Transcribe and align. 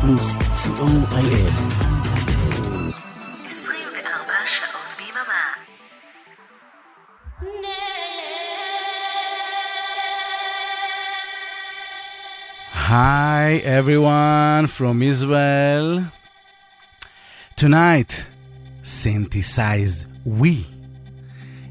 פלוס, 0.00 0.38
co.il. 0.38 1.50
24 3.44 4.34
שעות 4.46 4.90
ביממה. 4.98 5.44
Hi, 12.72 13.60
everyone 13.78 14.66
from 14.66 15.02
Israel. 15.02 16.04
Tonight, 17.56 18.28
synthesize 18.82 20.06
we 20.24 20.66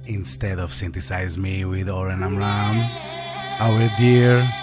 instead 0.06 0.60
of 0.60 0.74
synthesize 0.74 1.38
me 1.38 1.66
with 1.66 1.90
Oren 1.90 2.22
Amram, 2.24 2.78
our 3.60 3.90
dear. 3.98 4.59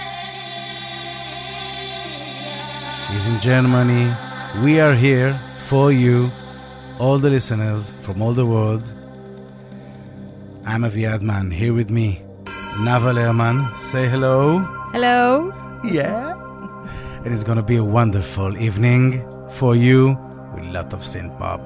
He's 3.11 3.25
in 3.27 3.39
Germany. 3.39 4.13
We 4.63 4.79
are 4.79 4.93
here 4.95 5.39
for 5.67 5.91
you, 5.91 6.31
all 6.99 7.17
the 7.19 7.29
listeners 7.29 7.93
from 8.01 8.21
all 8.21 8.33
the 8.33 8.45
world. 8.45 8.83
I'm 10.65 10.81
Aviad 10.83 11.21
Man, 11.21 11.49
here 11.51 11.73
with 11.73 11.89
me, 11.89 12.21
Nava 12.85 13.13
Lehrman. 13.13 13.75
Say 13.77 14.07
hello. 14.07 14.59
Hello. 14.93 15.53
Yeah. 15.83 16.33
And 17.23 17.33
it's 17.33 17.43
gonna 17.43 17.63
be 17.63 17.77
a 17.77 17.83
wonderful 17.83 18.57
evening 18.57 19.23
for 19.51 19.75
you 19.75 20.17
with 20.53 20.63
a 20.65 20.71
lot 20.71 20.93
of 20.93 21.01
synth 21.01 21.37
pop. 21.37 21.61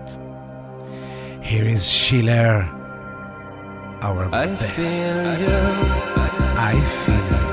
Here 1.43 1.65
is 1.65 1.89
Schiller, 1.89 2.69
our 4.01 4.29
I 4.33 4.47
best. 4.47 4.73
feel. 4.73 5.27
I 6.57 6.73
feel 7.05 7.45
you. 7.47 7.50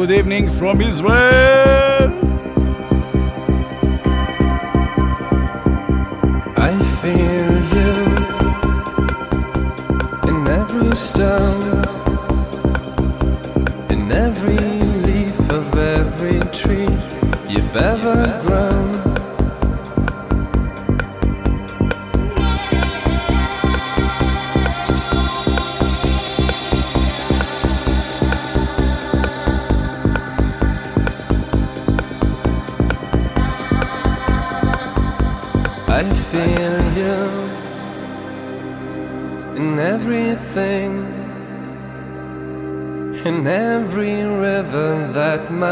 Good 0.00 0.12
evening 0.12 0.48
from 0.48 0.80
Israel. 0.80 2.08
I 6.56 6.72
feel 7.02 7.52
you 7.76 7.92
in 10.30 10.38
every 10.48 10.96
stone, 10.96 11.84
in 13.90 14.10
every 14.10 14.56
leaf 15.06 15.38
of 15.50 15.76
every 15.76 16.40
tree 16.50 16.96
you've 17.46 17.76
ever 17.76 18.42
grown. 18.46 18.79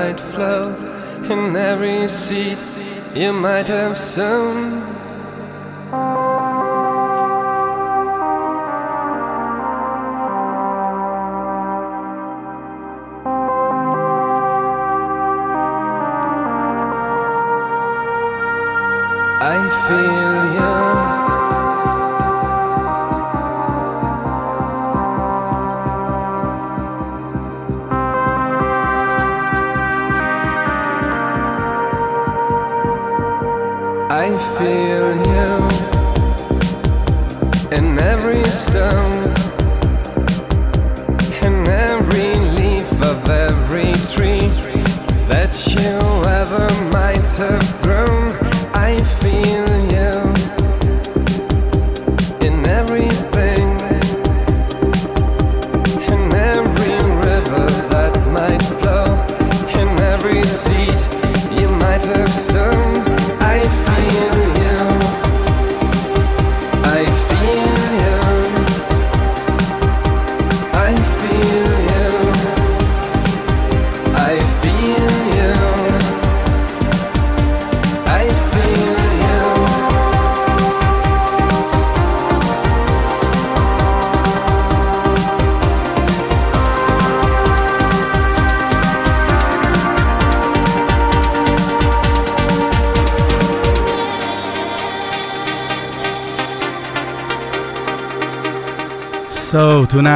Might 0.08 0.20
flow, 0.20 0.74
in 1.24 1.54
every 1.54 2.08
seed 2.08 2.56
you 3.14 3.30
might 3.30 3.68
have 3.68 3.98
sown. 3.98 4.97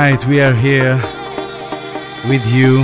Tonight 0.03 0.27
we 0.27 0.41
are 0.41 0.53
here 0.53 0.97
with 2.29 2.45
you 2.49 2.79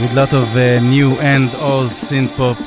with 0.00 0.12
lot 0.14 0.34
of 0.34 0.56
uh, 0.56 0.80
new 0.80 1.16
and 1.20 1.54
old 1.54 1.92
synth 1.92 2.36
pop. 2.36 2.58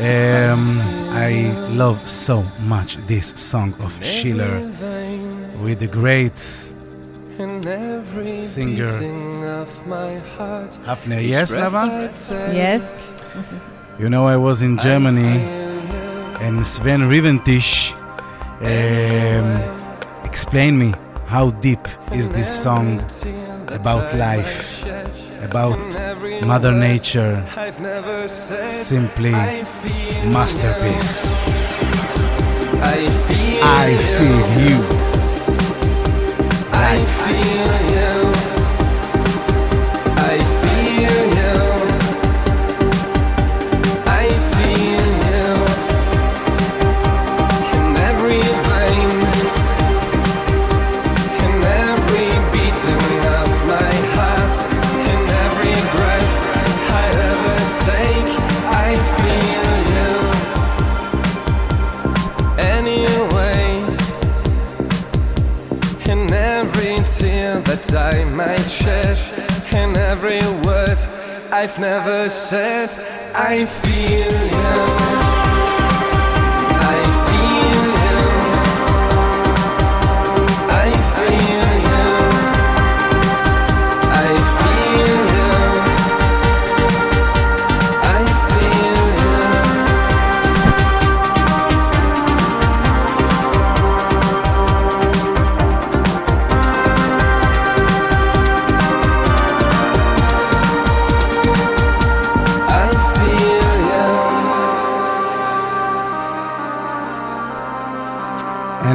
Um, 0.00 0.80
I 1.12 1.52
love 1.68 2.08
so 2.08 2.42
much 2.58 2.96
this 3.06 3.28
song 3.36 3.74
of 3.78 3.92
Schiller 4.04 4.58
with 5.62 5.78
the 5.78 5.86
great 5.86 6.36
Singer. 8.40 8.86
beating 8.86 9.44
of 9.46 9.86
my 9.86 10.18
heart, 10.34 10.72
Heppner. 10.84 11.22
Yes, 11.24 11.52
breath 11.52 11.72
Nava? 11.72 12.52
Yes. 12.52 12.96
You 14.00 14.10
know 14.10 14.26
I 14.26 14.36
was 14.36 14.62
in 14.62 14.78
Germany 14.78 15.38
and 16.40 16.66
Sven 16.66 17.02
Riventish 17.02 17.94
um, 18.62 20.24
explained 20.24 20.80
me 20.80 20.92
how 21.30 21.48
deep 21.62 21.86
is 22.12 22.28
this 22.30 22.50
song 22.50 23.00
about 23.68 24.12
life, 24.16 24.84
about 25.40 25.78
Mother 26.44 26.72
Nature. 26.72 27.40
Simply 28.68 29.30
masterpiece. 30.34 31.14
I 32.82 33.06
feel 33.28 33.62
I 33.62 33.96
feel 34.16 34.42
you. 34.64 34.78
I 36.72 36.96
feel 37.20 37.79
every 70.10 70.40
word 70.66 70.98
I've 71.52 71.78
never 71.78 72.28
said, 72.28 72.90
I 73.32 73.64
feel 73.64 75.24
you. 75.24 75.29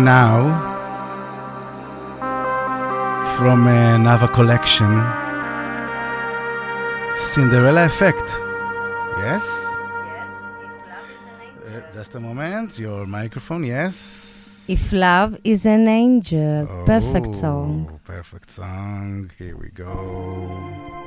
now 0.06 0.38
from 3.36 3.66
another 3.66 4.28
collection 4.28 4.92
Cinderella 7.18 7.86
Effect. 7.86 8.28
Yes? 9.18 9.44
yes 10.06 10.34
uh, 11.68 11.82
just 11.92 12.14
a 12.14 12.20
moment, 12.20 12.78
your 12.78 13.08
microphone, 13.08 13.64
yes. 13.64 14.66
If 14.68 14.94
Love 14.94 15.40
is 15.44 15.66
an 15.66 15.88
Angel, 15.88 16.68
oh, 16.70 16.86
perfect 16.86 17.36
song. 17.36 18.00
Perfect 18.04 18.52
song, 18.52 19.32
here 19.40 19.58
we 19.58 19.70
go. 19.70 21.05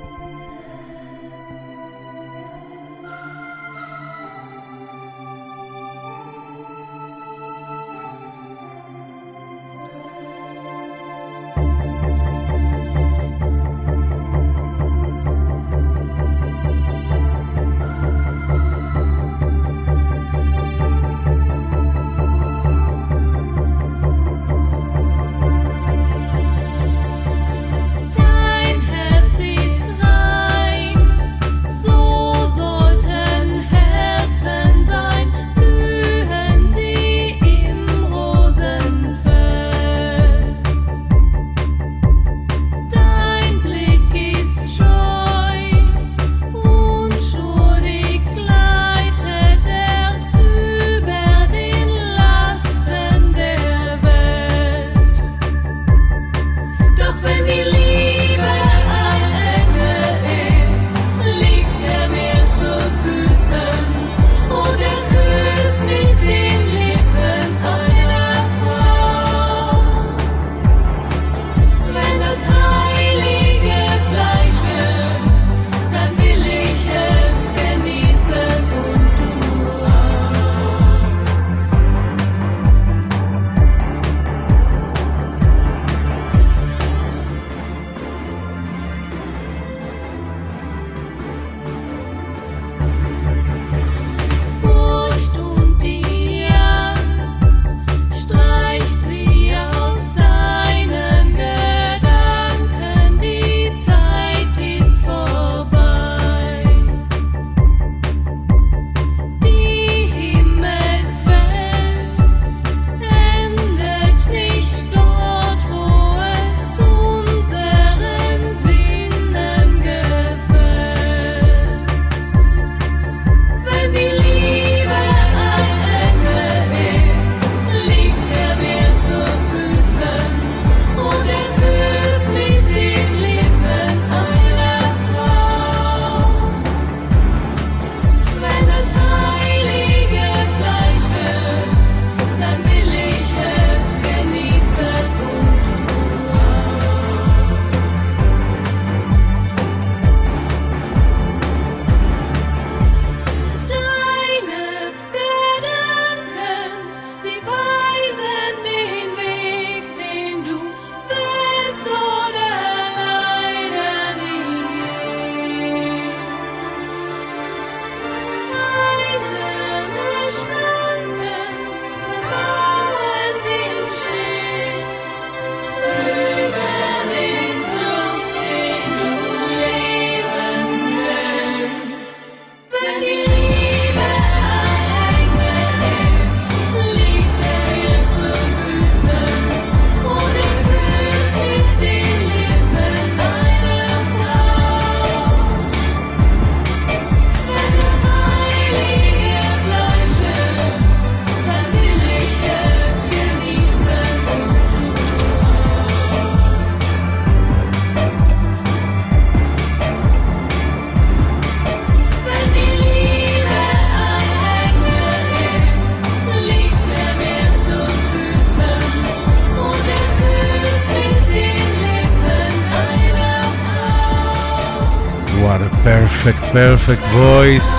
Perfect 226.53 227.03
voice. 227.09 227.78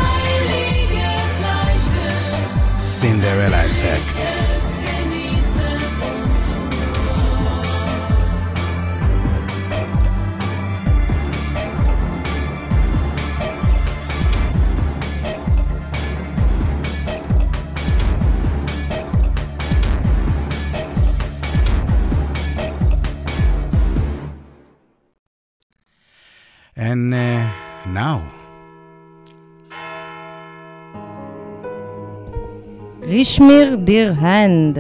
Kashmir 33.40 33.78
Dear 33.78 34.14
Hand, 34.14 34.76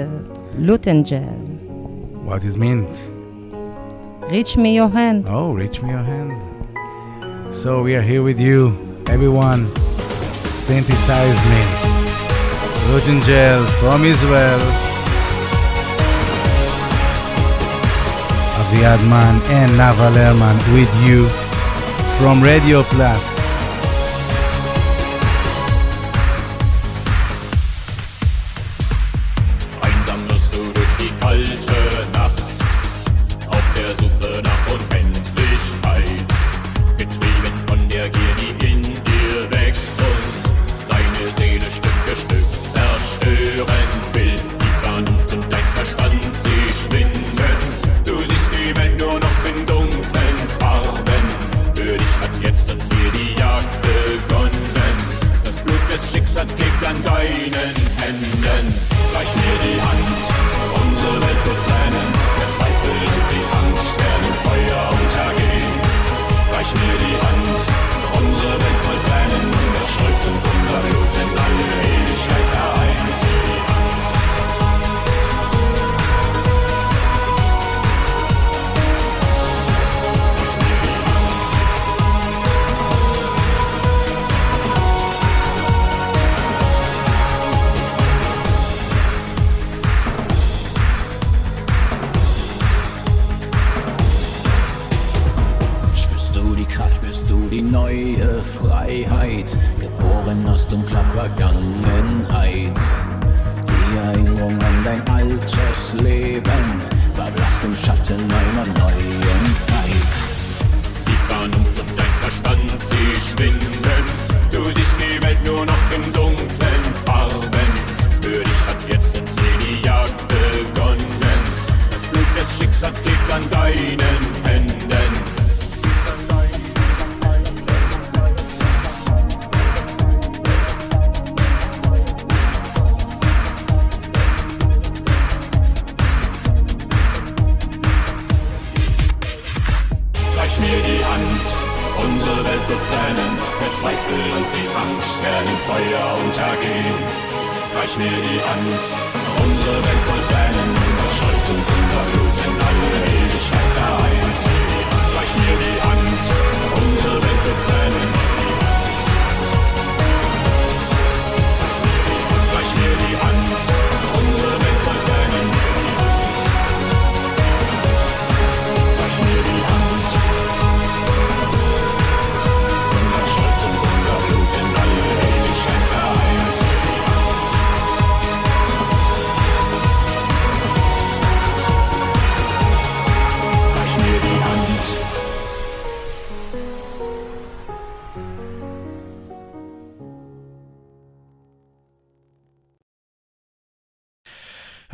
Lutenjan. 0.57 1.61
What 2.25 2.43
it 2.43 2.57
meant? 2.57 2.91
Reach 4.29 4.57
me 4.57 4.75
your 4.75 4.89
hand. 4.89 5.29
Oh, 5.29 5.53
reach 5.53 5.81
me 5.81 5.91
your 5.91 6.03
hand. 6.03 6.35
So 7.55 7.81
we 7.81 7.95
are 7.95 8.01
here 8.01 8.21
with 8.21 8.37
you, 8.37 8.75
everyone. 9.07 9.73
Synthesize 10.51 11.39
me. 11.51 11.61
Lutenjan 12.91 13.63
from 13.79 14.03
Israel. 14.03 14.59
Aviad 18.59 19.01
Man 19.07 19.35
and 19.55 19.71
Nava 19.79 20.11
Lerman 20.11 20.57
with 20.73 20.93
you 21.07 21.29
from 22.19 22.43
Radio 22.43 22.83
Plus 22.83 23.38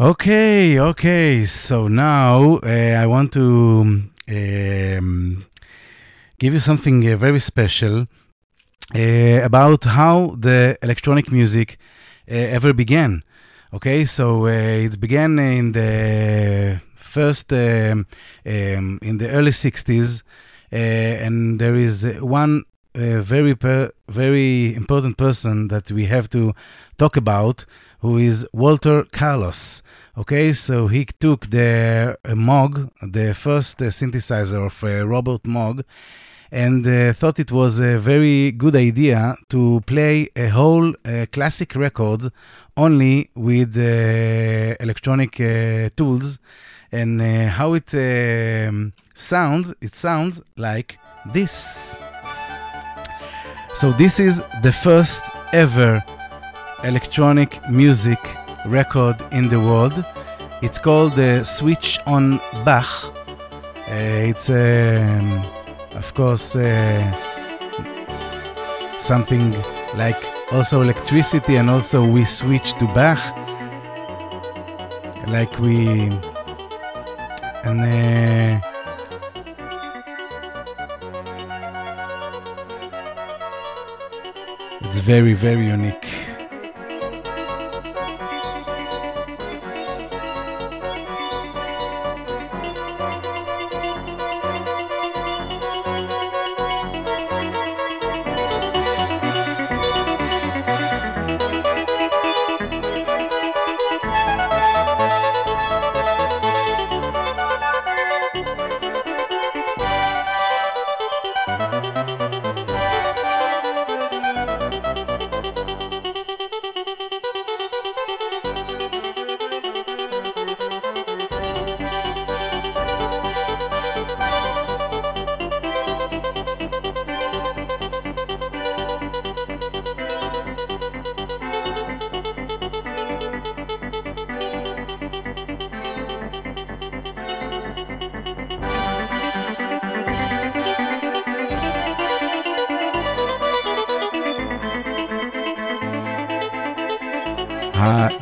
Okay, 0.06 0.80
okay. 0.80 1.46
So 1.46 1.88
now 1.88 2.58
uh, 2.58 3.02
I 3.02 3.08
want 3.08 3.34
to 3.34 4.04
um, 4.30 5.46
give 6.38 6.54
you 6.54 6.60
something 6.60 7.12
uh, 7.12 7.18
very 7.18 7.40
special 7.40 8.06
uh, 8.94 9.40
about 9.44 9.84
how 9.84 10.36
the 10.38 10.78
electronic 10.84 11.32
music 11.32 11.80
ever 12.28 12.72
began. 12.72 13.24
Okay, 13.74 14.06
so 14.06 14.46
it 14.46 15.00
began 15.00 15.40
in 15.40 15.72
the 15.72 16.82
first 16.98 17.52
um, 17.52 18.06
um, 18.46 19.00
in 19.02 19.18
the 19.18 19.32
early 19.32 19.50
60s, 19.50 20.22
uh, 20.72 20.76
and 20.76 21.60
there 21.60 21.74
is 21.74 22.06
one 22.22 22.62
very 22.94 23.56
per- 23.56 23.92
very 24.08 24.76
important 24.76 25.18
person 25.18 25.70
that 25.70 25.92
we 25.92 26.06
have 26.06 26.30
to 26.30 26.54
talk 27.00 27.18
about, 27.18 27.66
who 28.02 28.20
is 28.20 28.48
Walter 28.54 29.04
Carlos. 29.12 29.82
Okay, 30.18 30.54
so 30.54 30.88
he 30.88 31.04
took 31.04 31.50
the 31.50 32.18
uh, 32.24 32.30
Moog, 32.36 32.90
the 33.02 33.34
first 33.34 33.82
uh, 33.82 33.88
synthesizer 33.88 34.66
of 34.66 34.82
uh, 34.82 35.06
Robert 35.06 35.44
Moog, 35.44 35.84
and 36.54 36.88
uh, 36.88 37.12
thought 37.12 37.38
it 37.38 37.52
was 37.52 37.82
a 37.82 37.98
very 37.98 38.54
good 38.54 38.78
idea 38.78 39.36
to 39.50 39.82
play 39.86 40.30
a 40.38 40.48
whole 40.48 40.94
uh, 41.04 41.26
classic 41.34 41.76
records 41.76 42.30
only 42.78 43.30
with 43.36 43.78
uh, 43.78 44.78
electronic 44.80 45.36
tools 45.98 46.40
and 46.94 47.22
how 47.50 47.74
it 47.74 47.94
um, 47.94 48.94
sounds 49.14 49.74
it 49.82 49.98
sounds 49.98 50.42
like 50.56 50.98
this. 51.34 51.98
So 53.74 53.92
this 53.92 54.22
is 54.22 54.42
the 54.64 54.72
first 54.72 55.26
ever 55.52 56.02
electronic 56.86 57.60
music 57.70 58.20
record 58.66 59.16
in 59.32 59.48
the 59.48 59.60
world. 59.60 60.04
It's 60.62 60.80
called 60.80 61.16
the 61.16 61.44
switch 61.44 62.00
on 62.06 62.40
bach. 62.66 62.88
Uh, 63.88 64.30
it's 64.32 64.50
um, 64.50 65.46
of 65.94 66.14
course 66.14 66.56
uh, 66.56 67.12
something 69.00 69.56
like 69.96 70.18
also 70.52 70.82
electricity 70.82 71.58
and 71.58 71.70
also 71.70 72.04
we 72.04 72.26
switch 72.26 72.74
to 72.74 72.86
Bach. 72.94 73.20
Like 75.28 75.60
we 75.60 76.12
and 77.64 77.82
uh, 77.82 78.60
it's 84.82 85.00
very 85.00 85.34
very 85.34 85.68
unique 85.68 86.25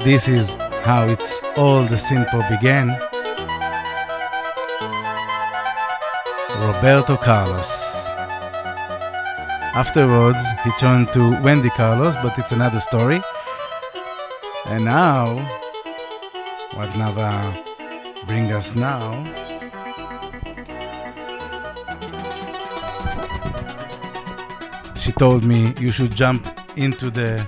this 0.03 0.27
is 0.27 0.55
how 0.83 1.07
it's 1.07 1.41
all 1.55 1.83
the 1.85 1.95
synthpop 1.95 2.49
began. 2.49 2.89
Roberto 6.59 7.15
Carlos. 7.15 8.09
Afterwards, 9.75 10.45
he 10.63 10.71
turned 10.79 11.07
to 11.13 11.41
Wendy 11.41 11.69
Carlos, 11.69 12.15
but 12.21 12.37
it's 12.37 12.51
another 12.51 12.79
story. 12.79 13.21
And 14.65 14.83
now, 14.85 15.35
what 16.75 16.89
Nava 16.91 17.55
bring 18.27 18.51
us 18.51 18.75
now? 18.75 19.23
She 24.95 25.11
told 25.13 25.43
me 25.43 25.73
you 25.79 25.91
should 25.91 26.13
jump 26.13 26.45
into 26.75 27.09
the 27.09 27.45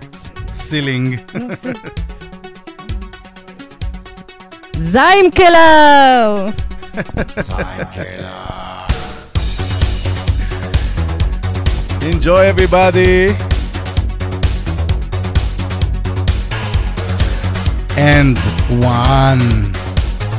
ceiling. 0.53 1.19
Zaim 4.85 5.31
Killer! 5.33 6.53
Enjoy, 12.07 12.45
everybody. 12.45 13.33
And 17.97 18.37
one. 18.83 19.73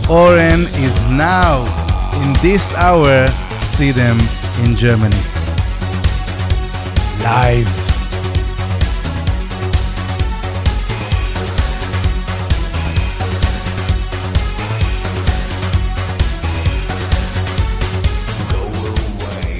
Oren 0.09 0.69
is 0.77 1.09
now 1.09 1.65
in 2.23 2.33
this 2.41 2.73
hour. 2.75 3.27
See 3.59 3.91
them 3.91 4.17
in 4.63 4.77
Germany. 4.77 5.17
Live. 7.25 7.86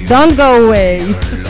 Don't 0.07 0.37
go 0.37 0.67
away. 0.67 1.46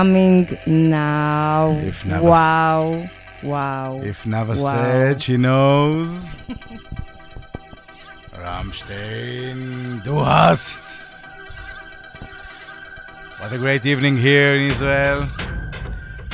Coming 0.00 0.48
now. 0.66 1.76
If 1.92 2.04
Nava 2.04 2.22
wow. 2.22 3.08
Wow. 3.42 4.00
If 4.12 4.18
Nava 4.24 4.54
Wow. 4.56 4.72
said 4.72 5.20
she 5.24 5.36
knows. 5.36 6.08
Rammstein, 8.42 10.02
du 10.02 10.14
hast. 10.30 10.80
What 13.40 13.52
a 13.52 13.58
great 13.58 13.84
evening 13.92 14.16
here 14.16 14.50
in 14.56 14.62
Israel. 14.72 15.20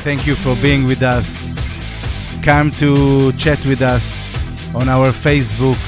Thank 0.06 0.20
you 0.28 0.36
for 0.44 0.54
being 0.66 0.82
with 0.86 1.02
us. 1.16 1.28
Come 2.48 2.70
to 2.82 3.32
chat 3.42 3.60
with 3.70 3.82
us 3.82 4.06
on 4.78 4.88
our 4.88 5.10
Facebook. 5.26 5.80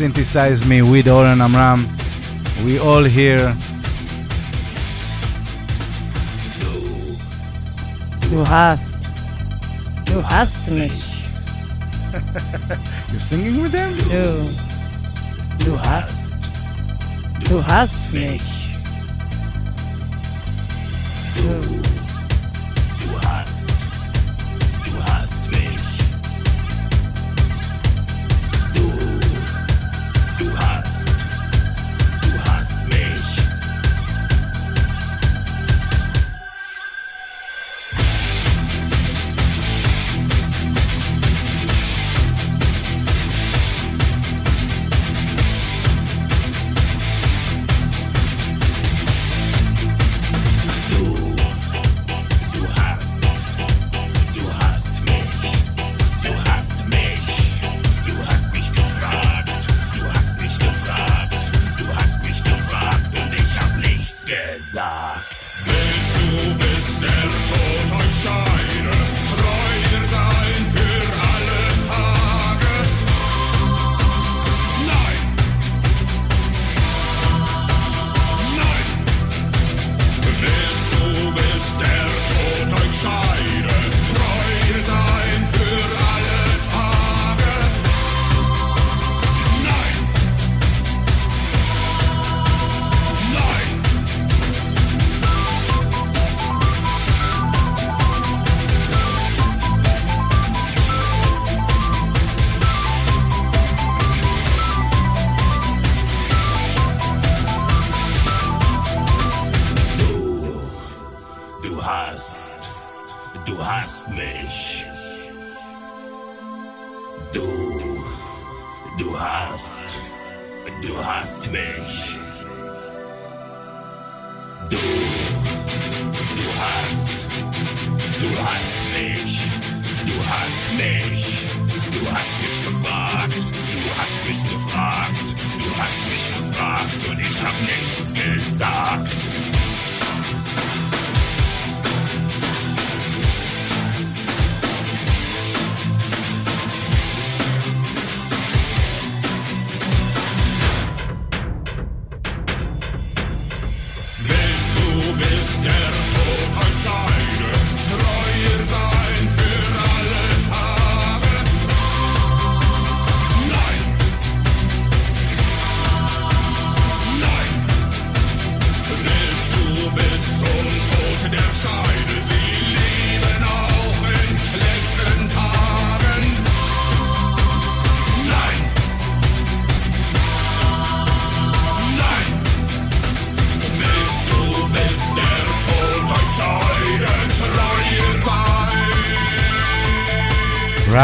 Synthesize 0.00 0.60
me 0.66 0.78
with 0.82 1.08
Oren 1.08 1.40
Amram. 1.40 1.80
We 2.66 2.78
all 2.78 3.04
here. 3.20 3.48
Du 8.36 8.46
hast. 8.46 9.10
Du 10.04 10.22
hast 10.22 10.70
mich. 10.70 11.24
You 13.10 13.18
singing 13.18 13.62
with 13.62 13.72
them? 13.72 13.90
Du. 14.10 15.64
Du 15.64 15.80
hast. 15.80 16.36
Du 17.48 17.66
hast 17.66 18.12
mich. 18.12 18.55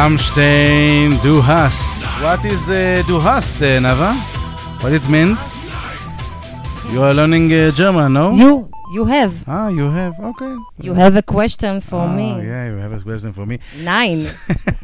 Rammstein, 0.03 1.17
du 1.23 1.41
hast. 1.47 1.95
What 2.21 2.45
is 2.45 2.69
uh, 2.69 3.07
du 3.07 3.21
hast, 3.23 3.62
uh, 3.62 3.79
Nava? 3.79 4.12
What 4.81 4.93
it 4.93 5.09
meant? 5.09 5.38
You 6.93 7.05
are 7.05 7.15
learning 7.15 7.53
uh, 7.53 7.71
German, 7.71 8.12
no? 8.12 8.33
You. 8.33 8.69
You 8.93 9.05
have. 9.05 9.33
Ah, 9.47 9.69
you 9.69 9.88
have. 9.91 10.19
Okay. 10.19 10.57
You 10.81 10.95
have 10.95 11.15
a 11.17 11.23
question 11.23 11.81
for 11.81 12.01
Ah, 12.01 12.17
me. 12.17 12.31
Yeah, 12.45 12.67
you 12.73 12.79
have 12.79 12.93
a 12.93 12.99
question 13.01 13.33
for 13.33 13.47
me. 13.47 13.61
Nine. 13.79 14.27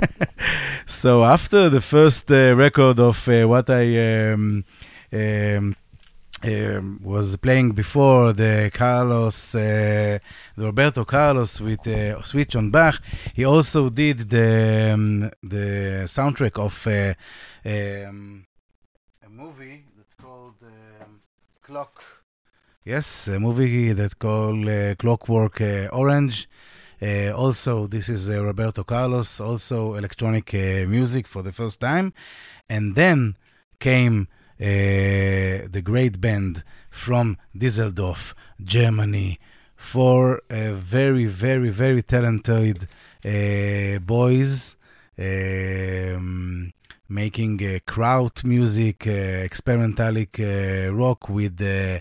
So 0.86 1.24
after 1.24 1.68
the 1.68 1.80
first 1.80 2.30
uh, 2.30 2.54
record 2.54 3.00
of 3.00 3.28
uh, 3.28 3.44
what 3.48 3.68
I 3.70 3.84
um, 4.32 4.64
um, 5.12 5.74
um, 6.44 7.00
was 7.02 7.36
playing 7.36 7.72
before, 7.72 8.32
the 8.32 8.70
Carlos, 8.72 9.54
uh, 9.54 10.18
the 10.56 10.64
Roberto 10.64 11.04
Carlos 11.04 11.60
with 11.60 11.86
uh, 11.86 12.22
Switch 12.22 12.54
on 12.56 12.70
Bach, 12.70 13.00
he 13.34 13.44
also 13.44 13.88
did 13.88 14.30
the 14.30 14.92
um, 14.94 15.30
the 15.42 16.04
soundtrack 16.06 16.58
of 16.58 16.86
uh, 16.86 17.14
um, 18.08 18.46
a 19.24 19.28
movie 19.28 19.84
that's 19.96 20.14
called 20.14 20.54
um, 20.62 21.20
Clock. 21.62 22.04
Yes, 22.84 23.28
a 23.28 23.38
movie 23.38 23.92
that 23.92 24.18
called 24.18 24.66
uh, 24.68 24.94
Clockwork 24.94 25.60
uh, 25.60 25.88
Orange. 25.92 26.48
Uh, 27.00 27.30
also, 27.30 27.86
this 27.86 28.08
is 28.08 28.28
uh, 28.28 28.42
Roberto 28.42 28.82
Carlos, 28.82 29.40
also 29.40 29.94
electronic 29.94 30.52
uh, 30.54 30.84
music 30.88 31.26
for 31.26 31.42
the 31.42 31.52
first 31.52 31.80
time. 31.80 32.12
And 32.68 32.96
then 32.96 33.36
came 33.78 34.28
the 34.58 35.82
great 35.82 36.20
band 36.20 36.64
from 36.90 37.36
Düsseldorf, 37.56 38.34
Germany, 38.62 39.38
for 39.76 40.42
uh, 40.50 40.72
very, 40.72 41.26
very, 41.26 41.70
very 41.70 42.02
talented 42.02 42.88
uh, 43.24 43.98
boys 44.00 44.76
um, 45.18 46.72
making 47.08 47.64
uh, 47.64 47.78
kraut 47.86 48.44
music, 48.44 49.06
uh, 49.06 49.42
uh, 50.40 50.90
rock 50.92 51.28
with 51.28 51.60
uh, 51.62 52.00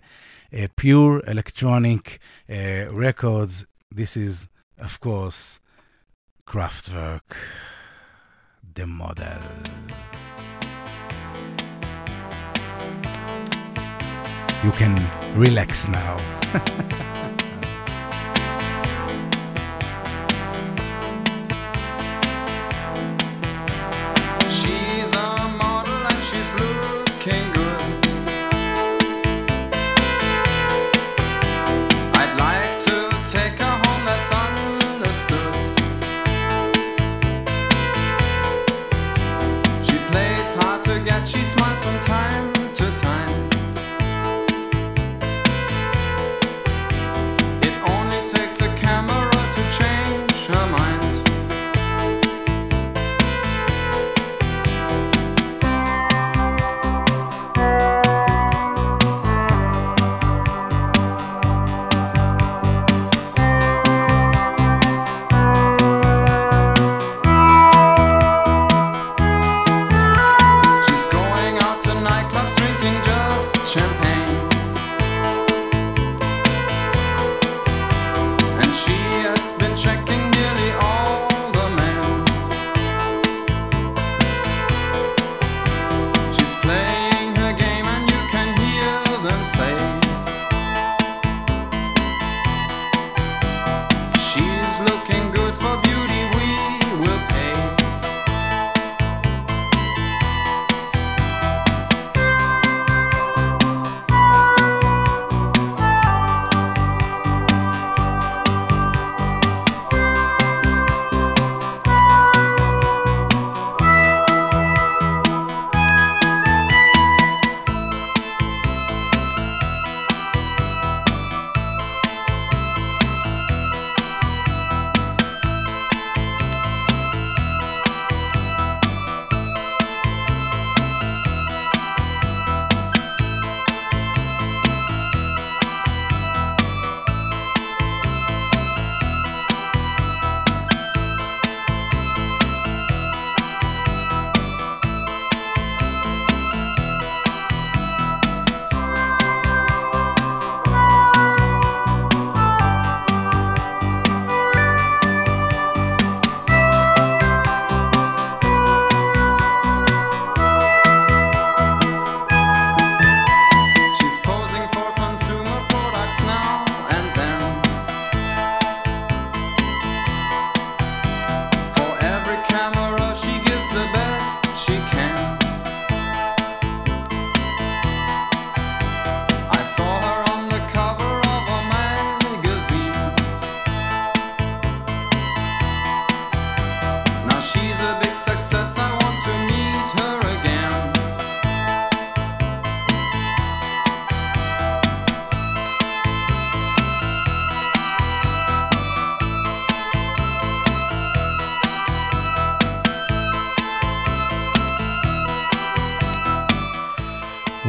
uh, 0.55 0.67
pure 0.75 1.21
electronic 1.27 2.19
uh, 2.49 2.91
records. 2.91 3.65
This 3.91 4.17
is, 4.17 4.47
of 4.79 4.99
course, 4.99 5.59
Kraftwerk, 6.45 7.35
the 8.73 8.85
model. 8.85 9.41
You 14.67 14.73
can 14.73 14.95
relax 15.33 15.87
now. 15.87 16.17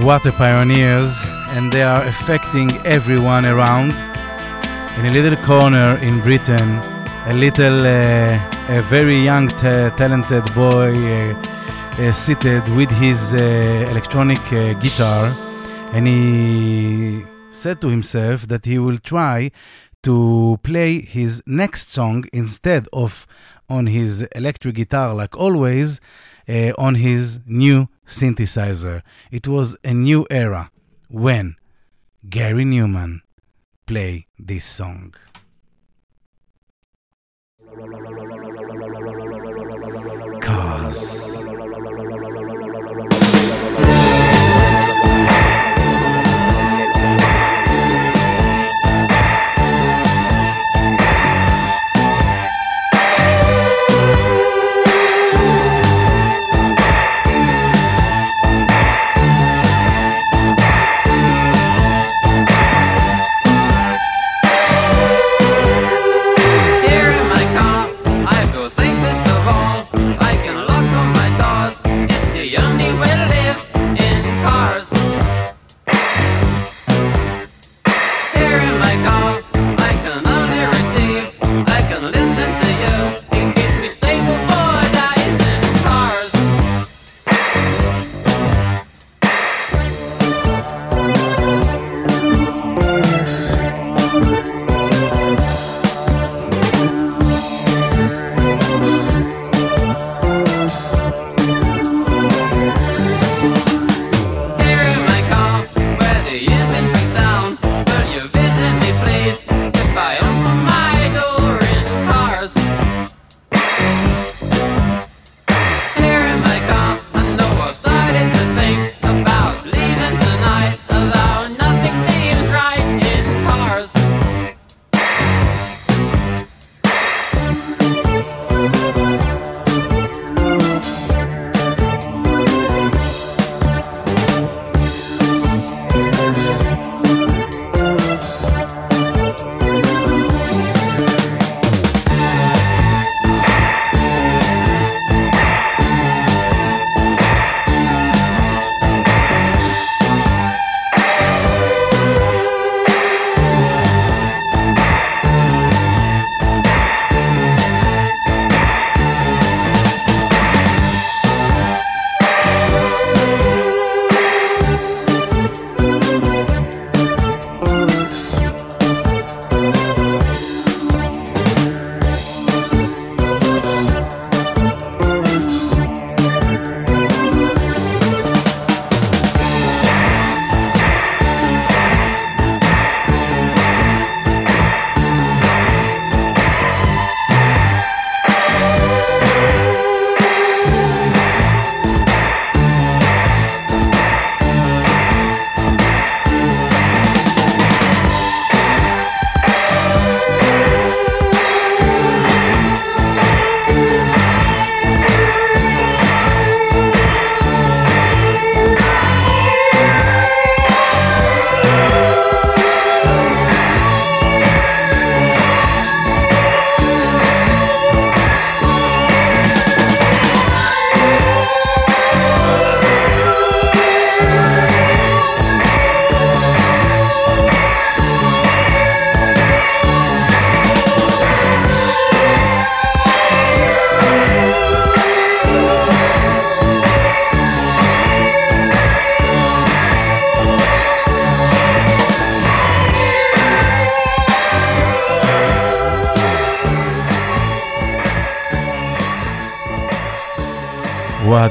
A 0.09 0.33
pioneers, 0.33 1.23
and 1.51 1.71
they 1.71 1.83
are 1.83 2.03
affecting 2.05 2.73
everyone 2.87 3.45
around. 3.45 3.93
In 4.99 5.05
a 5.05 5.11
little 5.11 5.37
corner 5.45 5.99
in 5.99 6.23
Britain, 6.23 6.79
a 7.27 7.35
little, 7.35 7.87
uh, 7.87 8.79
a 8.79 8.83
very 8.89 9.23
young, 9.23 9.49
ta- 9.49 9.95
talented 9.97 10.45
boy 10.55 10.97
uh, 10.97 11.35
uh, 11.99 12.11
seated 12.11 12.67
with 12.71 12.91
his 12.93 13.35
uh, 13.35 13.39
electronic 13.91 14.41
uh, 14.51 14.73
guitar, 14.81 15.27
and 15.93 16.07
he 16.07 17.23
said 17.51 17.79
to 17.83 17.89
himself 17.89 18.49
that 18.49 18.65
he 18.65 18.79
will 18.79 18.99
try 18.99 19.51
to 20.05 20.59
play 20.63 21.03
his 21.03 21.43
next 21.47 21.93
song 21.93 22.25
instead 22.33 22.89
of 22.95 23.27
on 23.69 23.87
his 23.87 24.23
electric 24.35 24.77
guitar, 24.77 25.15
like 25.15 25.37
always, 25.37 26.01
uh, 26.49 26.73
on 26.79 26.95
his 26.95 27.41
new 27.47 27.89
synthesizer. 28.09 29.03
It 29.31 29.47
was 29.47 29.77
a 29.85 29.95
new 29.95 30.27
era 30.31 30.71
when 31.09 31.57
Gary 32.29 32.65
Numan 32.65 33.21
play 33.87 34.27
this 34.39 34.65
song. 34.65 35.15
Cause 40.41 41.38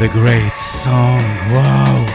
a 0.07 0.11
great 0.11 0.57
song. 0.57 1.19
Wow. 1.51 2.05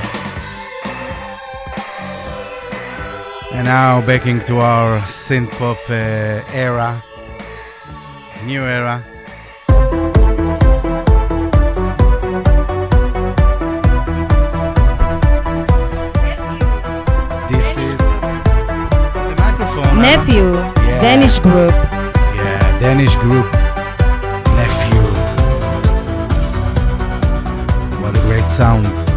And 3.53 3.65
now 3.67 4.05
back 4.07 4.27
into 4.27 4.59
our 4.59 5.01
synth 5.01 5.51
pop 5.59 5.79
uh, 5.91 6.43
era, 6.55 7.03
new 8.45 8.63
era. 8.63 9.03
This 17.51 17.77
is 17.77 17.97
the 17.97 19.35
microphone. 19.39 19.99
Nephew. 19.99 20.53
Danish 21.03 21.41
group. 21.41 21.73
Yeah, 21.73 22.79
Danish 22.81 23.17
group. 23.17 23.62
Sound. 28.53 29.12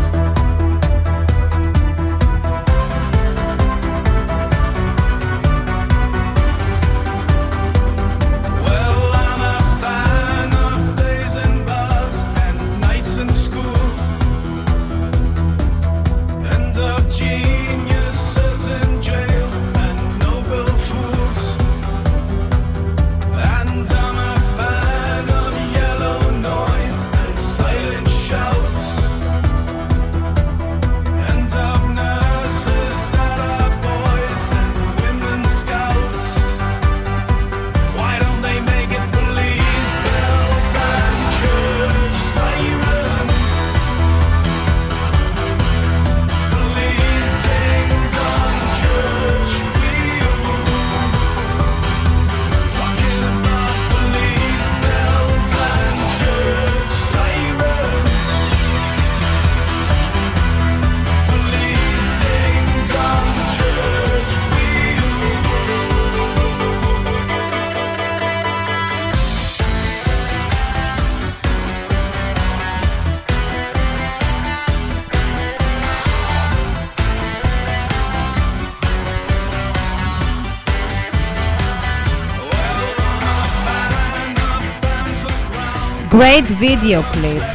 great 86.16 86.49
video 86.51 87.03
clip. 87.11 87.55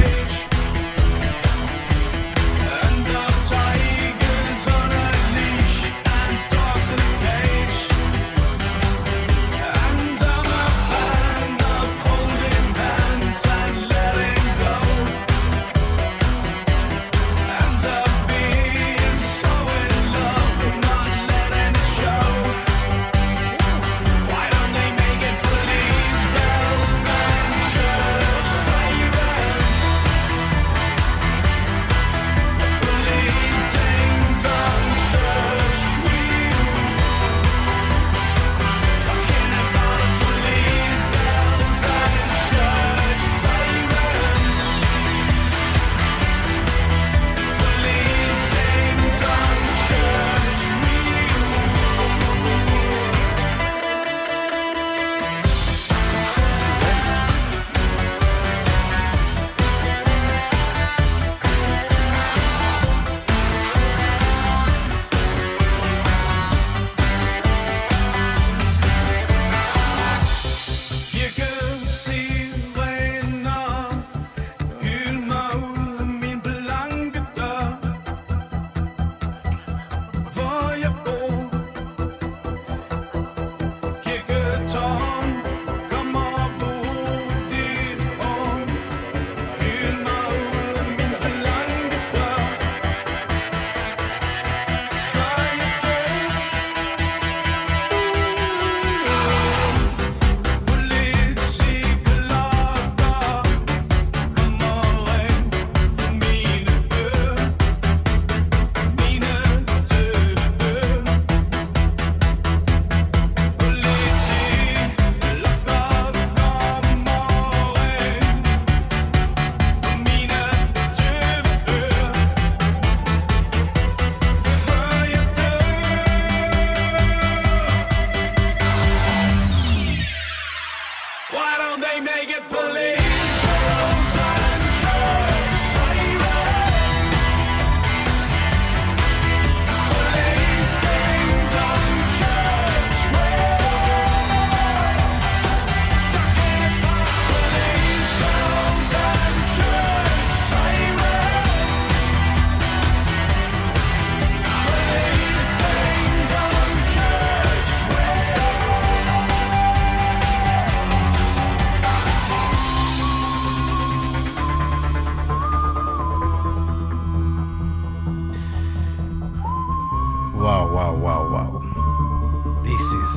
wow. 171.31 172.61
This 172.63 172.81
is 172.81 173.13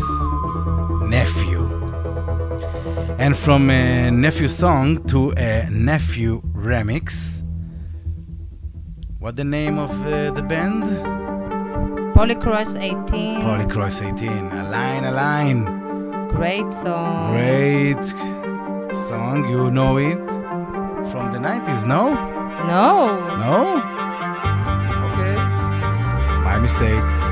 Nephew. 1.10 1.62
And 3.18 3.36
from 3.36 3.70
a 3.70 4.10
Nephew 4.10 4.48
song 4.48 5.04
to 5.08 5.32
a 5.36 5.68
Nephew 5.70 6.40
remix. 6.52 7.42
What 9.18 9.36
the 9.36 9.44
name 9.44 9.78
of 9.78 9.90
uh, 10.06 10.30
the 10.30 10.42
band? 10.42 10.84
Polycross 12.14 12.80
18. 12.80 13.40
Polycross 13.42 14.00
18. 14.00 14.28
A 14.52 14.70
line, 14.70 15.04
a 15.04 15.10
line. 15.10 16.28
Great 16.28 16.72
song. 16.72 17.32
Great 17.32 18.04
song. 19.08 19.48
You 19.48 19.70
know 19.70 19.96
it 19.98 20.26
from 21.10 21.32
the 21.32 21.38
90s, 21.38 21.84
no? 21.84 22.14
No. 22.64 23.18
No? 23.44 23.78
Okay. 25.10 25.36
My 26.44 26.58
mistake. 26.60 27.23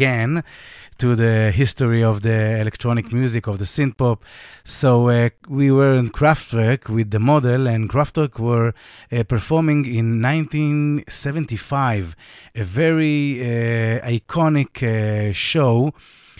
Again 0.00 0.42
to 0.96 1.14
the 1.14 1.50
history 1.50 2.02
of 2.02 2.22
the 2.22 2.58
electronic 2.58 3.12
music 3.12 3.46
of 3.46 3.58
the 3.58 3.66
synth 3.66 3.96
pop. 3.98 4.24
So 4.64 5.10
uh, 5.10 5.28
we 5.46 5.70
were 5.70 5.94
in 5.94 6.08
Kraftwerk 6.08 6.88
with 6.88 7.10
the 7.10 7.20
model, 7.20 7.66
and 7.66 7.90
Kraftwerk 7.90 8.38
were 8.38 8.72
uh, 9.12 9.24
performing 9.24 9.84
in 9.84 10.22
1975, 10.22 12.16
a 12.54 12.64
very 12.64 13.40
uh, 13.40 14.00
iconic 14.16 14.72
uh, 14.82 15.32
show. 15.34 15.92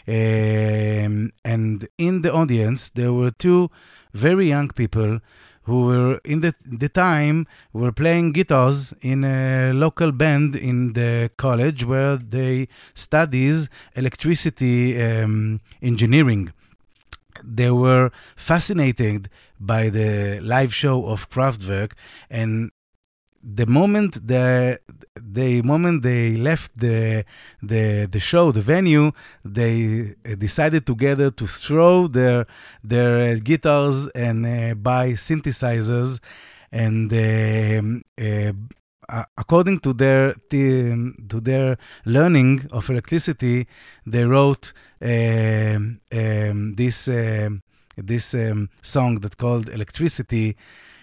Um, 0.08 1.32
and 1.44 1.86
in 1.98 2.22
the 2.22 2.32
audience, 2.32 2.88
there 2.88 3.12
were 3.12 3.30
two 3.30 3.70
very 4.14 4.48
young 4.48 4.70
people 4.70 5.20
who 5.64 5.86
were 5.86 6.20
in 6.24 6.40
the, 6.40 6.54
the 6.64 6.88
time 6.88 7.46
were 7.72 7.92
playing 7.92 8.32
guitars 8.32 8.94
in 9.02 9.24
a 9.24 9.72
local 9.72 10.12
band 10.12 10.56
in 10.56 10.94
the 10.94 11.30
college 11.36 11.84
where 11.84 12.16
they 12.16 12.68
studies 12.94 13.68
electricity 13.94 15.00
um, 15.00 15.61
engineering. 15.82 16.52
They 17.44 17.70
were 17.70 18.11
fascinated 18.36 19.28
by 19.58 19.88
the 19.90 20.40
live 20.40 20.74
show 20.74 21.06
of 21.06 21.30
Kraftwerk 21.30 21.92
and 22.28 22.70
the 23.43 23.66
moment 23.66 24.26
the 24.26 24.78
the 25.16 25.62
moment 25.62 26.03
they 26.03 26.36
left 26.36 26.76
the 26.76 27.24
the 27.62 28.07
the 28.11 28.20
show 28.20 28.53
the 28.53 28.61
venue 28.61 29.12
they 29.45 30.14
uh, 30.26 30.34
decided 30.34 30.86
together 30.86 31.30
to 31.30 31.47
throw 31.47 32.07
their 32.07 32.47
their 32.84 33.32
uh, 33.32 33.38
guitars 33.43 34.09
and 34.09 34.47
uh, 34.47 34.74
buy 34.74 35.12
synthesizers 35.12 36.20
and 36.70 37.12
um, 37.12 38.03
uh, 38.20 38.53
according 39.38 39.78
to 39.80 39.93
their 39.95 40.34
to 40.51 41.41
their 41.41 41.78
learning 42.05 42.66
of 42.72 42.91
electricity 42.91 43.66
they 44.07 44.24
wrote 44.24 44.72
um, 45.03 46.01
um, 46.12 46.74
this 46.74 47.09
um, 47.09 47.62
this 47.97 48.34
um, 48.34 48.68
song 48.82 49.16
that 49.20 49.36
called 49.38 49.68
electricity 49.70 50.57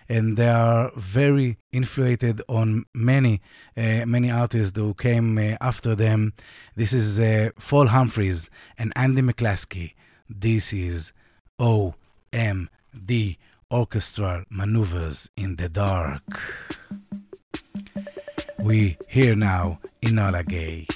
and 0.09 0.37
they 0.37 0.47
are 0.47 0.91
very 0.95 1.57
influenced 1.71 2.41
on 2.47 2.85
many 2.93 3.41
uh, 3.75 4.05
many 4.05 4.31
artists 4.31 4.77
who 4.77 4.93
came 4.93 5.37
uh, 5.37 5.57
after 5.61 5.95
them. 5.95 6.33
This 6.75 6.93
is 6.93 7.19
uh, 7.19 7.49
Paul 7.59 7.87
Humphreys 7.87 8.49
and 8.77 8.93
Andy 8.95 9.21
McCluskey. 9.21 9.93
This 10.29 10.73
is 10.73 11.13
OMD 11.59 13.37
Orchestral 13.71 14.43
Maneuvers 14.49 15.29
in 15.35 15.57
the 15.57 15.69
Dark. 15.69 16.21
We 18.59 18.97
here 19.09 19.35
now 19.35 19.79
Enola 20.01 20.47
Gay. 20.47 20.87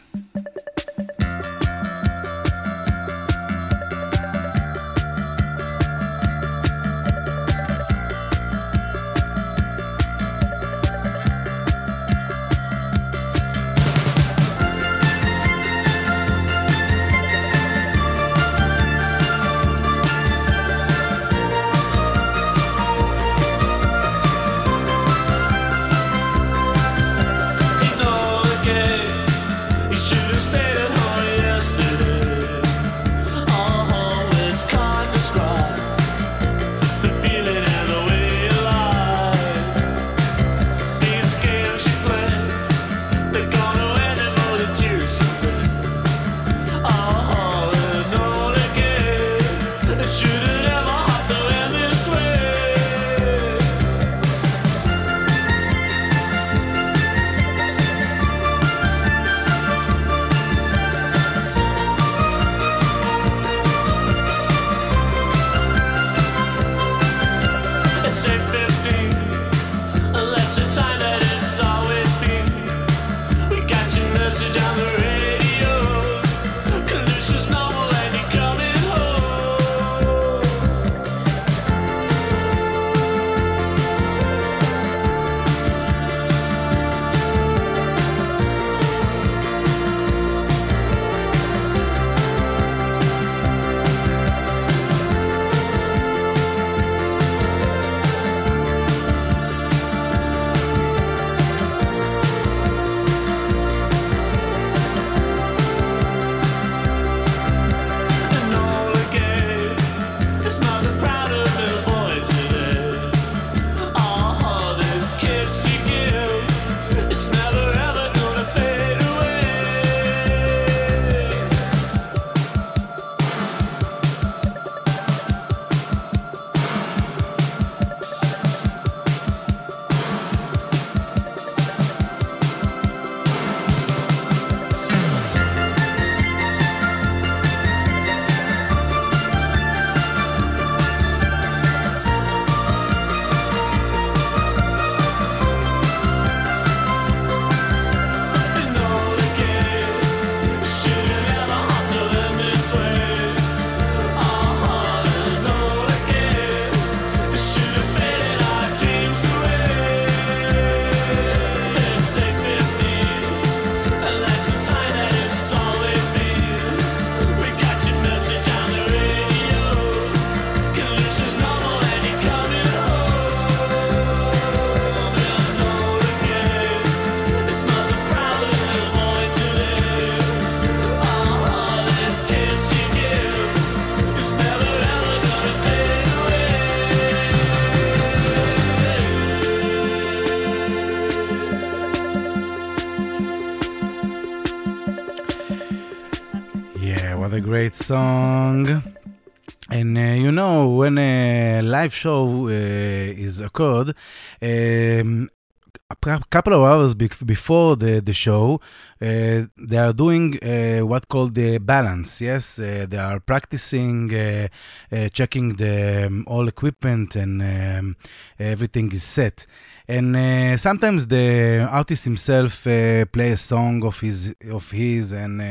Couple 206.42 206.60
of 206.60 206.72
hours 206.72 206.96
before 206.96 207.76
the, 207.76 208.02
the 208.02 208.14
show, 208.14 208.60
uh, 209.00 209.46
they 209.70 209.78
are 209.78 209.94
doing 209.94 210.40
uh, 210.42 210.80
what 210.80 211.08
called 211.08 211.36
the 211.36 211.60
balance. 211.60 212.20
Yes, 212.20 212.58
uh, 212.58 212.88
they 212.90 212.98
are 212.98 213.20
practicing, 213.20 214.12
uh, 214.12 214.48
uh, 214.92 215.10
checking 215.10 215.56
the 215.58 216.08
um, 216.08 216.24
all 216.26 216.48
equipment, 216.48 217.16
and 217.16 217.44
um, 217.44 217.96
everything 218.40 218.92
is 218.92 219.04
set. 219.04 219.46
And 219.88 220.16
uh, 220.16 220.58
sometimes 220.58 221.06
the 221.06 221.68
artist 221.70 222.06
himself 222.06 222.66
uh, 222.66 223.06
play 223.06 223.34
a 223.34 223.38
song 223.38 223.86
of 223.86 224.00
his 224.00 224.34
of 224.50 224.72
his, 224.72 225.12
and 225.12 225.42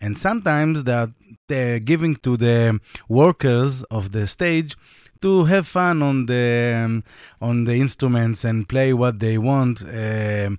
and 0.00 0.16
sometimes 0.16 0.84
they 0.84 0.94
are 0.94 1.78
giving 1.80 2.16
to 2.16 2.38
the 2.38 2.80
workers 3.08 3.82
of 3.90 4.12
the 4.12 4.26
stage 4.26 4.76
to 5.22 5.44
have 5.44 5.66
fun 5.66 6.02
on 6.02 6.26
the 6.26 6.74
um, 6.84 7.04
on 7.40 7.64
the 7.64 7.74
instruments 7.74 8.44
and 8.44 8.68
play 8.68 8.92
what 8.92 9.20
they 9.20 9.38
want 9.38 9.82
um 9.82 10.58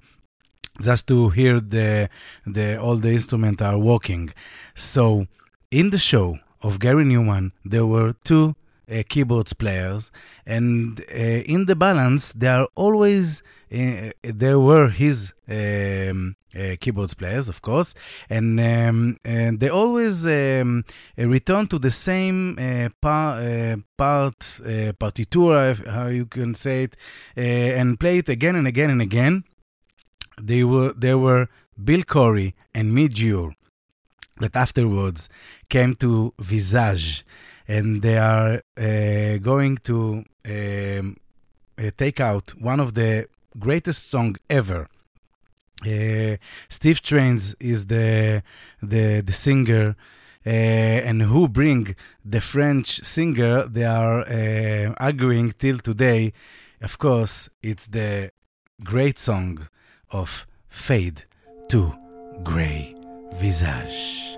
just 0.81 1.07
to 1.07 1.29
hear 1.29 1.59
the 1.59 2.09
the 2.45 2.79
all 2.79 2.95
the 2.97 3.11
instruments 3.11 3.61
are 3.61 3.77
working. 3.77 4.33
So 4.75 5.27
in 5.71 5.89
the 5.89 5.97
show 5.97 6.39
of 6.61 6.79
Gary 6.79 7.05
Numan 7.05 7.51
there 7.65 7.85
were 7.85 8.13
two 8.23 8.55
uh, 8.89 9.03
keyboards 9.09 9.53
players 9.53 10.11
and 10.45 11.01
uh, 11.11 11.15
in 11.53 11.65
the 11.65 11.75
balance 11.75 12.31
they 12.33 12.47
are 12.47 12.67
always 12.75 13.43
uh, 13.73 14.11
there 14.23 14.59
were 14.59 14.89
his 14.89 15.33
um, 15.49 15.55
uh, 15.55 16.46
keyboards 16.79 17.13
players 17.13 17.49
of 17.49 17.61
course. 17.61 17.93
And 18.29 18.59
um, 18.59 19.17
and 19.23 19.59
they 19.59 19.69
always 19.69 20.25
um, 20.25 20.83
uh, 21.17 21.27
return 21.27 21.67
to 21.67 21.79
the 21.79 21.91
same 21.91 22.57
uh, 22.59 22.89
par, 23.01 23.39
uh, 23.39 23.75
part 23.97 24.59
uh, 24.61 24.93
partitura 24.93 25.75
how 25.87 26.07
you 26.07 26.25
can 26.25 26.55
say 26.55 26.83
it 26.83 26.95
uh, 27.37 27.41
and 27.79 27.99
play 27.99 28.19
it 28.19 28.29
again 28.29 28.55
and 28.55 28.67
again 28.67 28.89
and 28.89 29.01
again. 29.01 29.43
They 30.41 30.63
were 30.63 30.93
there 30.93 31.17
were 31.17 31.47
Billy 31.83 32.03
Currie 32.03 32.55
and 32.73 32.93
Midge 32.93 33.55
that 34.39 34.55
afterwards 34.55 35.29
came 35.69 35.95
to 35.95 36.33
Visage. 36.39 37.25
And 37.67 38.01
they 38.01 38.17
are 38.17 38.61
uh, 38.77 39.37
going 39.39 39.77
to 39.83 40.23
um, 40.45 41.17
uh, 41.77 41.91
take 41.97 42.19
out 42.19 42.53
one 42.59 42.79
of 42.79 42.93
the 42.93 43.27
greatest 43.59 44.09
song 44.09 44.37
ever. 44.49 44.87
Uh, 45.85 46.37
Steve 46.69 46.97
Strange 46.97 47.55
is 47.59 47.85
the 47.85 48.41
the 48.81 49.21
the 49.21 49.33
singer, 49.33 49.95
uh, 50.45 50.49
and 50.49 51.21
who 51.21 51.47
bring 51.47 51.95
the 52.25 52.41
French 52.41 53.03
singer? 53.03 53.67
They 53.67 53.85
are 53.85 54.21
uh, 54.21 54.93
arguing 54.97 55.53
till 55.59 55.77
today. 55.77 56.33
Of 56.81 56.97
course, 56.97 57.49
it's 57.61 57.87
the 57.87 58.31
great 58.83 59.19
song 59.19 59.67
of 60.09 60.47
Fade 60.67 61.25
to 61.69 61.93
Grey 62.43 62.95
Visage. 63.35 64.36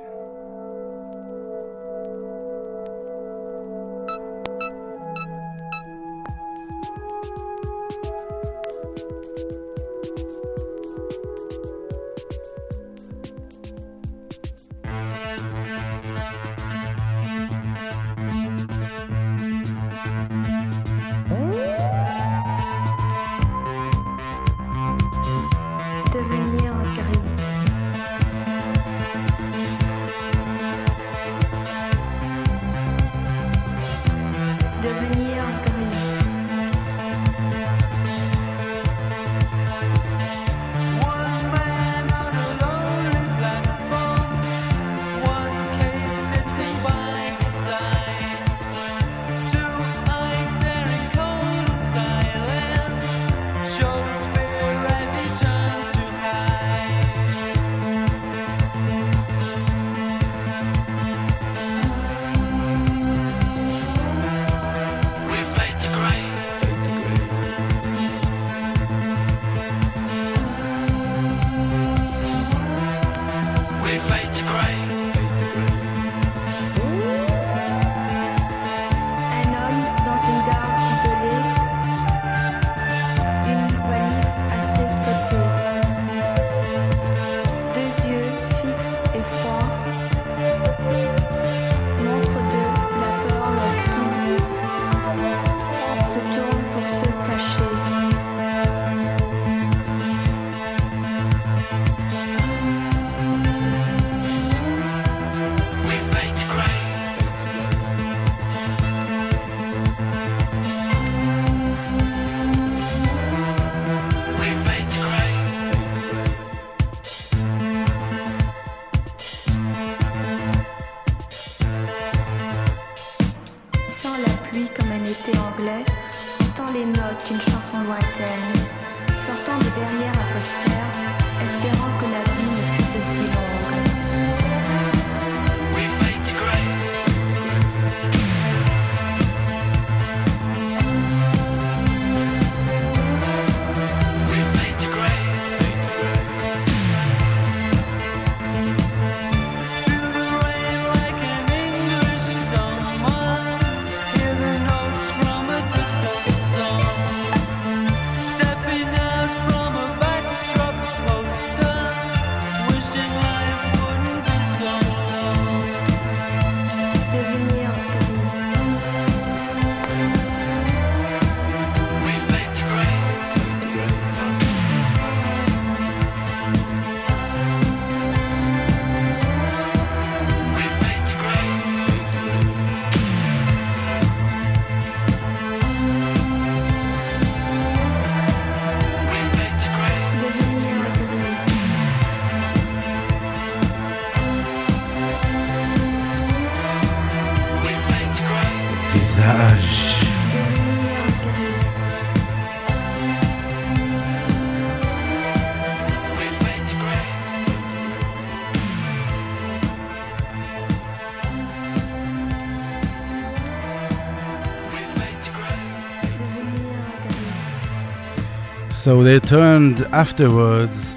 So 218.72 219.04
they 219.04 219.20
turned 219.20 219.82
afterwards 219.92 220.96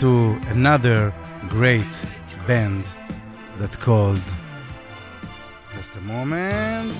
to 0.00 0.32
another 0.48 1.14
great 1.48 1.86
band 2.46 2.84
that 3.58 3.78
called. 3.78 4.20
Just 5.76 5.94
a 5.96 6.00
moment. 6.00 6.92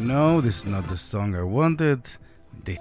No, 0.00 0.40
this 0.40 0.58
is 0.58 0.66
not 0.66 0.88
the 0.88 0.96
song 0.96 1.34
I 1.34 1.42
wanted. 1.42 2.02
This. 2.64 2.78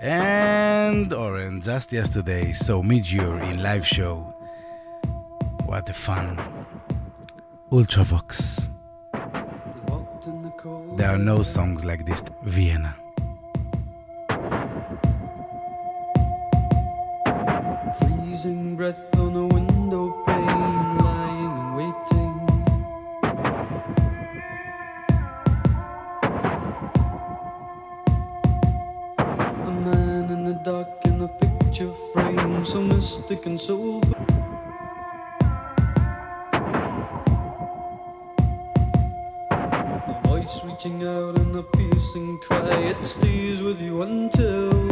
And 0.00 1.12
Orange, 1.12 1.64
just 1.64 1.92
yesterday, 1.92 2.52
so 2.52 2.82
Midge 2.82 3.12
Ure 3.12 3.38
in 3.40 3.62
live 3.62 3.86
show. 3.86 4.34
What 5.66 5.90
a 5.90 5.92
fun. 5.92 6.40
Ultravox. 7.70 8.70
There 10.96 11.10
are 11.10 11.18
no 11.18 11.42
songs 11.42 11.84
like 11.84 12.06
this. 12.06 12.24
Vienna. 12.44 12.96
Breath 18.78 19.18
on 19.18 19.32
the 19.34 19.44
window 19.44 20.22
pane, 20.24 20.98
lying 20.98 21.52
and 21.60 21.76
waiting. 21.78 22.34
A 29.18 29.72
man 29.84 30.30
in 30.30 30.44
the 30.44 30.56
dark 30.64 30.86
in 31.06 31.20
a 31.22 31.26
picture 31.26 31.92
frame, 32.12 32.64
so 32.64 32.80
mystic 32.80 33.46
and 33.46 33.60
soulful. 33.60 34.14
A 39.50 40.20
voice 40.22 40.60
reaching 40.62 41.02
out 41.04 41.36
in 41.36 41.56
a 41.56 41.64
piercing 41.64 42.38
cry, 42.46 42.78
it 42.92 43.04
stays 43.04 43.60
with 43.60 43.80
you 43.80 44.02
until. 44.02 44.88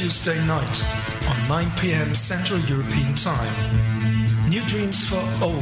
Tuesday 0.00 0.46
night 0.46 0.82
on 1.28 1.48
9 1.48 1.70
p.m. 1.76 2.14
Central 2.14 2.58
European 2.60 3.14
Time. 3.14 3.52
New 4.48 4.62
Dreams 4.62 5.06
for 5.06 5.20
Old 5.44 5.54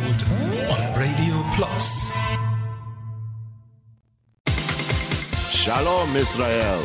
on 0.70 0.96
Radio 0.96 1.42
Plus. 1.56 2.16
Shalom, 5.50 6.14
Israel. 6.14 6.80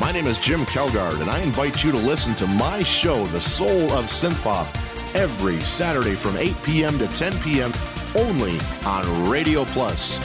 My 0.00 0.12
name 0.12 0.26
is 0.26 0.38
Jim 0.38 0.60
Kelgard, 0.66 1.20
and 1.20 1.28
I 1.28 1.40
invite 1.40 1.82
you 1.82 1.90
to 1.90 1.98
listen 1.98 2.32
to 2.36 2.46
my 2.46 2.80
show, 2.84 3.24
The 3.24 3.40
Soul 3.40 3.90
of 3.90 4.04
Synthpop, 4.04 4.66
every 5.16 5.58
Saturday 5.62 6.14
from 6.14 6.36
8 6.36 6.54
p.m. 6.62 6.96
to 6.98 7.08
10 7.08 7.32
p.m. 7.40 7.72
only 8.14 8.56
on 8.86 9.28
Radio 9.28 9.64
Plus. 9.64 10.20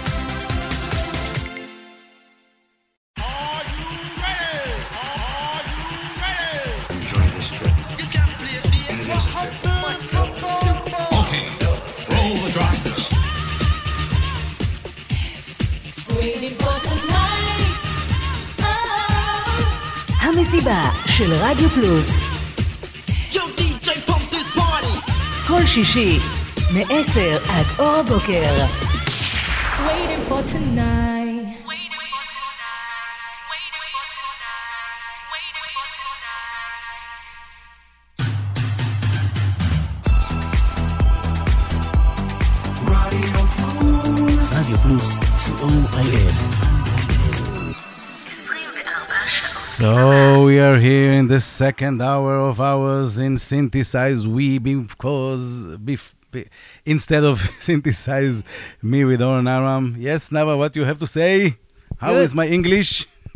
של 21.18 21.32
רדיו 21.32 21.68
פלוס. 21.68 22.34
כל 25.46 25.66
שישי, 25.66 26.18
מ-10 26.72 27.50
עד 27.50 27.66
אור 27.78 27.96
הבוקר. 27.96 28.42
Waiting 29.86 30.30
for 30.30 30.42
tonight. 30.52 31.64
רדיו 44.52 44.78
פלוס, 44.78 45.18
co.il. 45.18 46.34
So 50.39 50.45
we 50.45 50.57
are 50.57 50.79
here 50.79 51.11
in 51.11 51.27
the 51.27 51.41
second 51.41 52.01
hour 52.01 52.37
of 52.37 52.61
ours 52.61 53.19
in 53.19 53.37
synthesize 53.37 54.25
we 54.25 54.57
because 54.57 55.75
bef- 55.75 56.13
be- 56.31 56.47
instead 56.85 57.25
of 57.25 57.41
synthesize 57.59 58.41
me 58.81 59.03
with 59.03 59.21
Oren 59.21 59.49
Amram. 59.49 59.97
Yes, 59.99 60.29
Nava, 60.29 60.57
what 60.57 60.77
you 60.77 60.85
have 60.85 60.97
to 60.99 61.07
say? 61.07 61.57
How 61.97 62.13
is 62.13 62.31
Good. 62.31 62.37
my 62.37 62.47
English? 62.47 63.05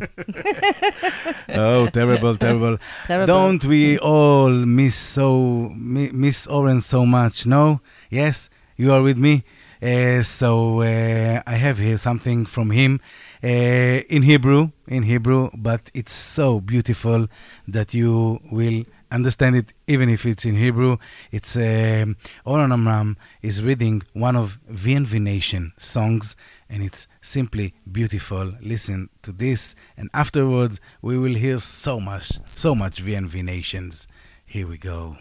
oh, 1.50 1.88
terrible, 1.88 2.38
terrible. 2.38 2.78
Terrible. 3.04 3.26
Don't 3.26 3.62
we 3.66 3.98
all 3.98 4.48
miss 4.48 4.94
so 4.94 5.72
mi- 5.76 6.10
miss 6.10 6.46
Oren 6.46 6.80
so 6.80 7.04
much? 7.04 7.44
No? 7.44 7.82
Yes, 8.08 8.48
you 8.78 8.90
are 8.94 9.02
with 9.02 9.18
me. 9.18 9.44
Uh, 9.82 10.22
so 10.22 10.80
uh, 10.80 11.42
I 11.46 11.56
have 11.56 11.76
here 11.76 11.98
something 11.98 12.46
from 12.46 12.70
him 12.70 13.02
in 13.48 14.22
Hebrew, 14.22 14.70
in 14.88 15.02
Hebrew, 15.02 15.50
but 15.54 15.90
it's 15.92 16.14
so 16.14 16.60
beautiful 16.60 17.28
that 17.68 17.92
you 17.92 18.40
will 18.50 18.84
understand 19.10 19.54
it 19.54 19.74
even 19.86 20.08
if 20.08 20.24
it's 20.24 20.44
in 20.44 20.56
Hebrew. 20.56 20.96
It's 21.30 21.54
um, 21.56 22.16
Oren 22.46 22.72
Amram 22.72 23.16
is 23.42 23.62
reading 23.62 24.02
one 24.14 24.34
of 24.34 24.58
VNV 24.70 25.20
Nation 25.20 25.72
songs, 25.76 26.36
and 26.70 26.82
it's 26.82 27.06
simply 27.20 27.74
beautiful. 27.90 28.54
Listen 28.62 29.10
to 29.22 29.32
this, 29.32 29.76
and 29.96 30.08
afterwards 30.14 30.80
we 31.02 31.18
will 31.18 31.34
hear 31.34 31.58
so 31.58 32.00
much, 32.00 32.32
so 32.54 32.74
much 32.74 33.04
VNV 33.04 33.44
Nations. 33.44 34.08
Here 34.46 34.66
we 34.66 34.78
go. 34.78 35.18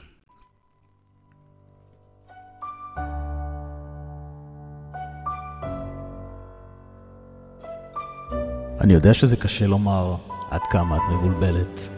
אני 8.83 8.93
יודע 8.93 9.13
שזה 9.13 9.37
קשה 9.37 9.67
לומר 9.67 10.15
עד 10.51 10.61
כמה 10.69 10.97
את 10.97 11.01
מבולבלת. 11.11 11.89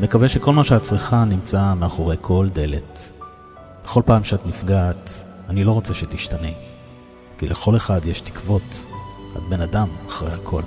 מקווה 0.00 0.28
שכל 0.28 0.52
מה 0.52 0.64
שאת 0.64 0.82
צריכה 0.82 1.24
נמצא 1.24 1.74
מאחורי 1.74 2.16
כל 2.20 2.48
דלת. 2.52 3.10
בכל 3.84 4.02
פעם 4.06 4.24
שאת 4.24 4.46
נפגעת, 4.46 5.24
אני 5.48 5.64
לא 5.64 5.72
רוצה 5.72 5.94
שתשתני. 5.94 6.54
כי 7.38 7.48
לכל 7.48 7.76
אחד 7.76 8.00
יש 8.04 8.20
תקוות. 8.20 8.86
את 9.36 9.42
בן 9.48 9.60
אדם 9.60 9.88
אחרי 10.06 10.32
הכל. 10.32 10.62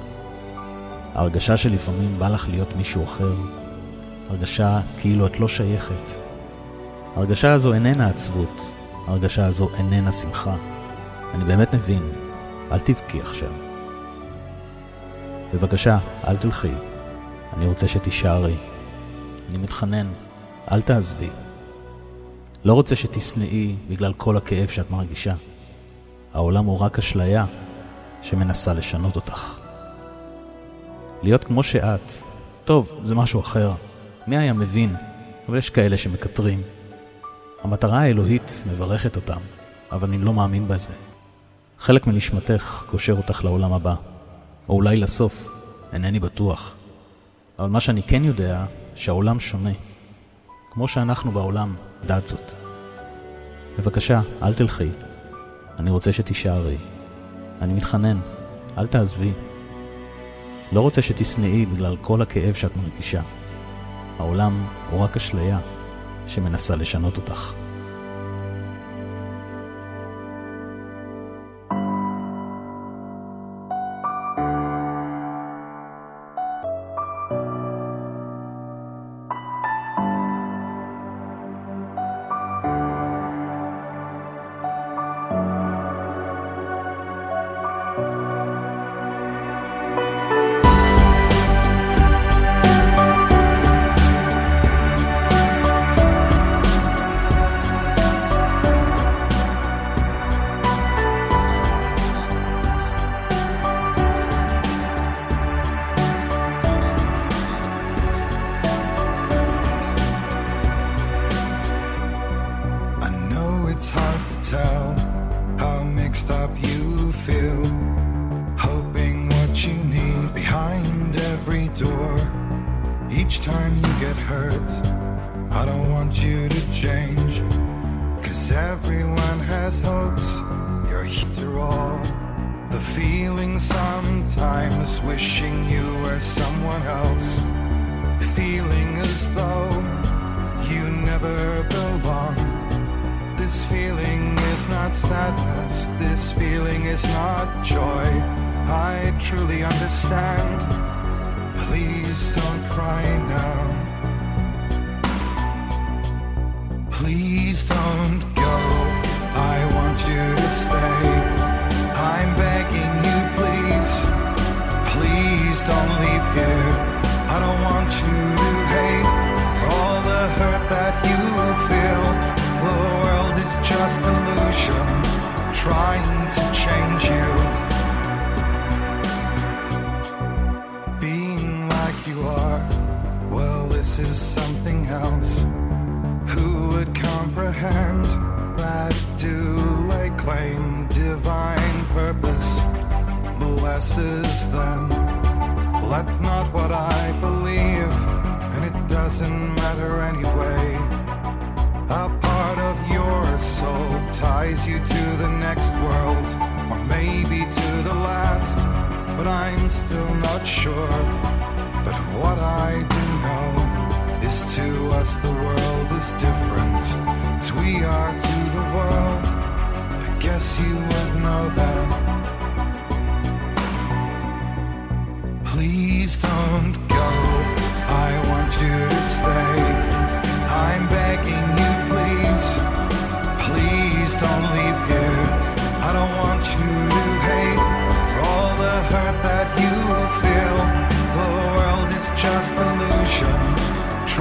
ההרגשה 1.16 1.58
שלפעמים 1.58 2.20
בא 2.20 2.28
לך 2.28 2.48
להיות 2.50 2.76
מישהו 2.76 3.04
אחר, 3.04 3.34
הרגשה 4.30 4.82
כאילו 4.98 5.26
את 5.26 5.40
לא 5.40 5.48
שייכת. 5.48 6.12
ההרגשה 7.16 7.54
הזו 7.54 7.74
איננה 7.74 8.08
עצבות, 8.08 8.72
ההרגשה 9.08 9.46
הזו 9.46 9.70
איננה 9.78 10.12
שמחה. 10.12 10.56
אני 11.34 11.44
באמת 11.46 11.74
מבין, 11.74 12.12
אל 12.72 12.80
תבכי 12.80 13.22
עכשיו. 13.22 13.73
בבקשה, 15.54 15.98
אל 16.28 16.38
תלכי. 16.38 16.72
אני 17.58 17.68
רוצה 17.68 17.88
שתישארי. 17.88 18.56
אני 19.50 19.58
מתחנן, 19.58 20.08
אל 20.72 20.82
תעזבי. 20.82 21.30
לא 22.66 22.74
רוצה 22.74 22.96
שתשנאי 22.96 23.76
בגלל 23.90 24.14
כל 24.14 24.38
הכאב 24.38 24.68
שאת 24.68 24.92
מרגישה. 24.92 25.34
העולם 26.34 26.66
הוא 26.66 26.80
רק 26.80 27.00
אשליה 27.00 27.46
שמנסה 28.22 28.74
לשנות 28.74 29.16
אותך. 29.16 29.60
להיות 31.24 31.44
כמו 31.44 31.64
שאת, 31.64 32.12
טוב, 32.66 33.00
זה 33.04 33.16
משהו 33.16 33.40
אחר. 33.40 33.72
מי 34.28 34.38
היה 34.38 34.54
מבין? 34.54 34.96
אבל 35.50 35.58
יש 35.58 35.70
כאלה 35.70 35.98
שמקטרים. 35.98 36.62
המטרה 37.64 38.00
האלוהית 38.00 38.64
מברכת 38.72 39.16
אותם, 39.16 39.40
אבל 39.92 40.08
אני 40.08 40.18
לא 40.18 40.34
מאמין 40.34 40.68
בזה. 40.68 40.94
חלק 41.80 42.08
מנשמתך 42.08 42.84
קושר 42.90 43.14
אותך 43.14 43.44
לעולם 43.44 43.74
הבא. 43.74 44.13
או 44.70 44.76
אולי 44.76 44.96
לסוף, 44.96 45.52
אינני 45.94 46.20
בטוח. 46.20 46.76
אבל 47.60 47.70
מה 47.70 47.80
שאני 47.80 48.04
כן 48.04 48.24
יודע, 48.24 48.66
שהעולם 48.96 49.40
שונה. 49.40 49.74
כמו 50.72 50.88
שאנחנו 50.88 51.32
בעולם, 51.32 51.76
דעת 52.06 52.28
זאת. 52.28 52.52
בבקשה, 53.80 54.22
אל 54.44 54.54
תלכי. 54.54 54.90
אני 55.80 55.90
רוצה 55.90 56.14
שתישארי. 56.14 56.78
אני 57.62 57.74
מתחנן, 57.74 58.20
אל 58.78 58.88
תעזבי. 58.88 59.32
לא 60.72 60.82
רוצה 60.82 61.02
שתשנאי 61.02 61.66
בגלל 61.66 61.96
כל 62.02 62.22
הכאב 62.22 62.54
שאת 62.54 62.72
מרגישה. 62.78 63.22
העולם 64.20 64.66
הוא 64.92 65.00
רק 65.00 65.16
אשליה 65.16 65.60
שמנסה 66.28 66.76
לשנות 66.76 67.18
אותך. 67.18 67.54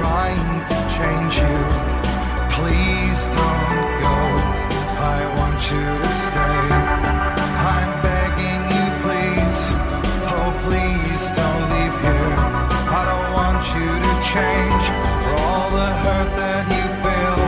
trying 0.03 0.55
to 0.71 0.77
change 0.97 1.35
you. 1.43 1.59
Please 2.55 3.19
don't 3.39 3.91
go. 4.03 4.19
I 5.15 5.19
want 5.39 5.59
you 5.71 5.85
to 6.03 6.11
stay. 6.25 6.63
I'm 7.75 7.91
begging 8.07 8.63
you, 8.75 8.87
please. 9.03 9.59
Oh, 10.35 10.51
please 10.67 11.23
don't 11.39 11.63
leave 11.73 11.95
here. 12.07 12.35
I 12.99 13.03
don't 13.11 13.29
want 13.39 13.63
you 13.75 13.89
to 14.07 14.13
change 14.33 14.85
for 15.23 15.33
all 15.47 15.67
the 15.79 15.89
hurt 16.03 16.31
that 16.41 16.65
you 16.75 16.85
feel. 17.03 17.39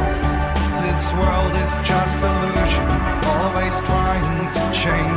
This 0.85 1.03
world 1.19 1.53
is 1.65 1.73
just 1.91 2.17
illusion, 2.31 2.87
always 3.35 3.75
trying 3.89 4.39
to 4.55 4.63
change. 4.83 5.14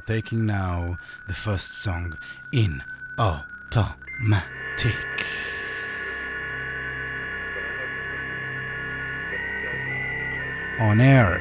are 0.00 0.06
taking 0.06 0.46
now 0.46 0.96
the 1.26 1.34
first 1.34 1.82
song 1.82 2.16
in 2.52 2.82
automatic. 3.18 3.86
On 10.78 11.00
air 11.00 11.39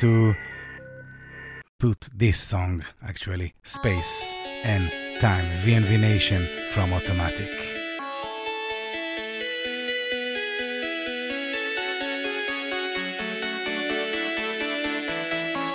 to 0.00 0.34
put 1.78 2.08
this 2.14 2.40
song 2.40 2.82
actually 3.02 3.52
space 3.62 4.34
and 4.64 4.90
time 5.20 5.44
VNV 5.62 6.00
Nation 6.00 6.42
from 6.72 6.90
Automatic. 6.94 7.50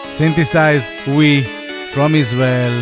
Synthesize 0.09 0.87
We 1.05 1.43
from 1.93 2.15
Israel. 2.15 2.73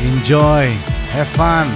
Enjoy, 0.00 0.66
have 1.10 1.28
fun. 1.28 1.66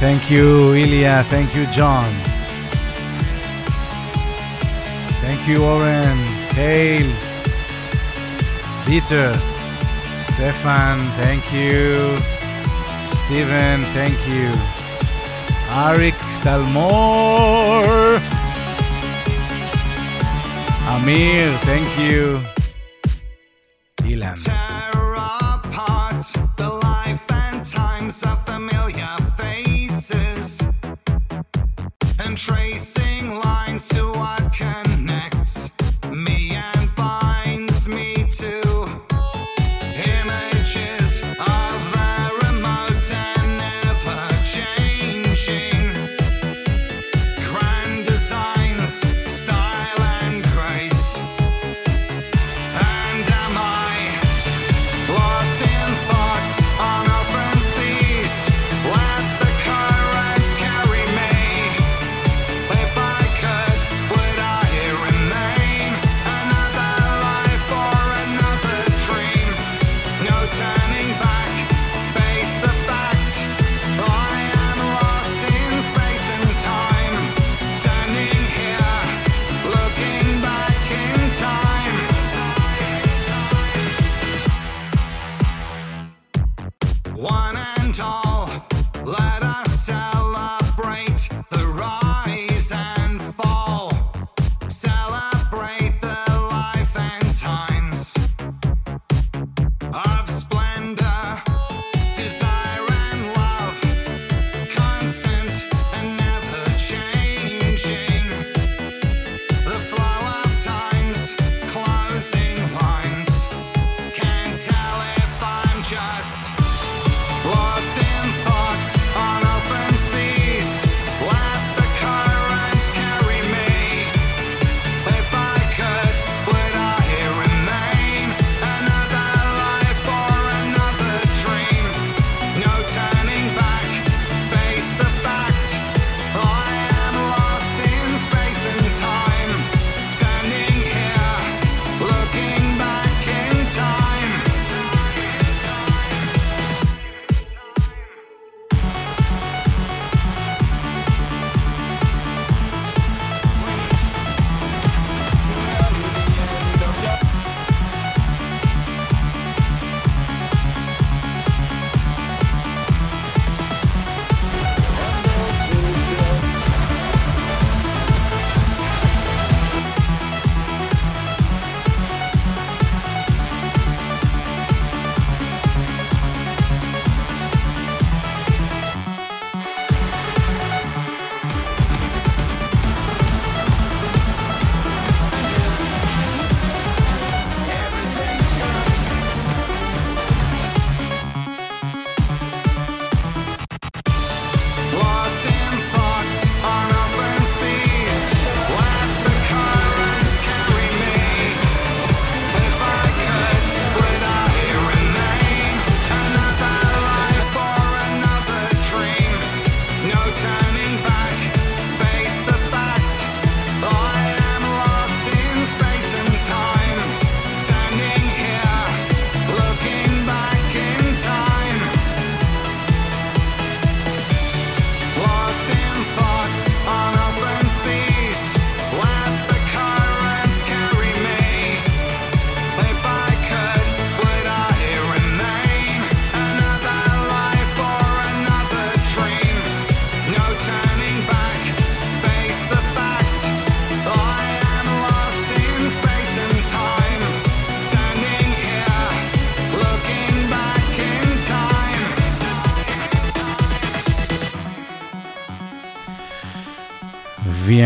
Thank 0.00 0.30
you, 0.30 0.74
Ilya. 0.74 1.24
Thank 1.30 1.54
you, 1.54 1.64
John. 1.72 2.29
Thank 5.40 5.56
you, 5.56 5.64
Oren, 5.64 6.18
Hale, 6.52 7.14
Peter, 8.84 9.32
Stefan, 10.18 10.98
thank 11.16 11.50
you, 11.50 12.18
Steven, 13.08 13.80
thank 13.96 14.18
you, 14.28 14.50
Arik 15.72 16.18
Talmor, 16.42 18.20
Amir, 20.92 21.50
thank 21.64 21.98
you. 21.98 22.59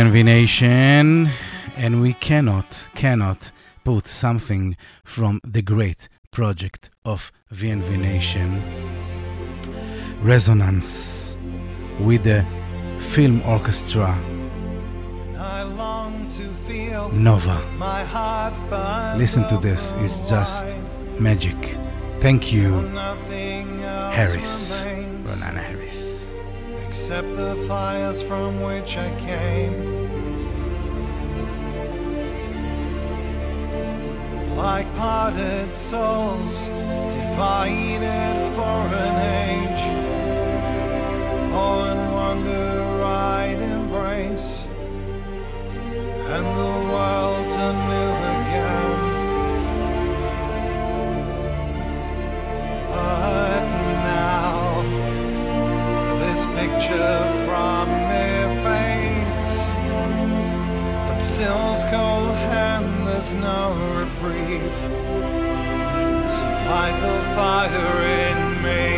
VNV 0.04 0.24
Nation, 0.24 1.30
and 1.76 2.02
we 2.02 2.12
cannot, 2.12 2.88
cannot 2.94 3.50
put 3.84 4.06
something 4.06 4.76
from 5.02 5.40
the 5.42 5.62
great 5.62 6.10
project 6.30 6.90
of 7.06 7.32
VNV 7.50 7.98
Nation 7.98 8.62
Resonance 10.22 11.38
with 12.00 12.24
the 12.24 12.44
Film 12.98 13.40
Orchestra 13.46 14.14
Nova. 17.14 19.14
Listen 19.16 19.48
to 19.48 19.56
this, 19.56 19.94
it's 19.98 20.28
just 20.28 20.66
magic. 21.18 21.78
Thank 22.20 22.52
you, 22.52 22.72
Harris, 24.12 24.84
Ronan 24.84 25.56
Harris 25.56 26.24
except 26.94 27.36
the 27.36 27.56
fires 27.66 28.22
from 28.22 28.62
which 28.62 28.96
I 28.96 29.10
came. 29.18 29.93
like 34.64 34.88
parted 34.96 35.74
souls, 35.74 36.68
divided 37.12 38.36
for 38.56 38.78
an 39.04 39.16
age. 39.46 39.84
Oh, 41.52 41.84
and 41.90 42.02
wonder 42.18 43.04
I'd 43.04 43.60
embrace, 43.60 44.64
and 46.34 46.46
the 46.60 46.74
world 46.92 47.50
anew 47.68 48.12
again. 48.36 48.96
But 52.88 53.64
now, 54.16 54.56
this 56.20 56.42
picture 56.58 57.18
from 57.44 57.84
me 58.10 58.28
fades, 58.64 59.52
from 61.06 61.20
stills 61.20 61.84
cold 61.92 62.34
hands 62.48 62.73
was 63.24 63.34
no 63.36 63.72
reprieve. 64.00 64.74
So 66.30 66.44
light 66.68 66.98
the 67.00 67.16
fire 67.34 68.02
in 68.02 68.62
me. 68.62 68.93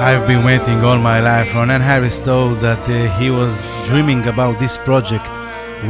I've 0.00 0.26
been 0.26 0.44
waiting 0.44 0.82
all 0.82 0.96
my 0.96 1.20
life. 1.20 1.54
Ronan 1.54 1.82
Harris 1.82 2.18
told 2.18 2.60
that 2.60 2.80
uh, 2.88 3.18
he 3.18 3.30
was 3.30 3.70
dreaming 3.84 4.26
about 4.26 4.58
this 4.58 4.78
project 4.78 5.28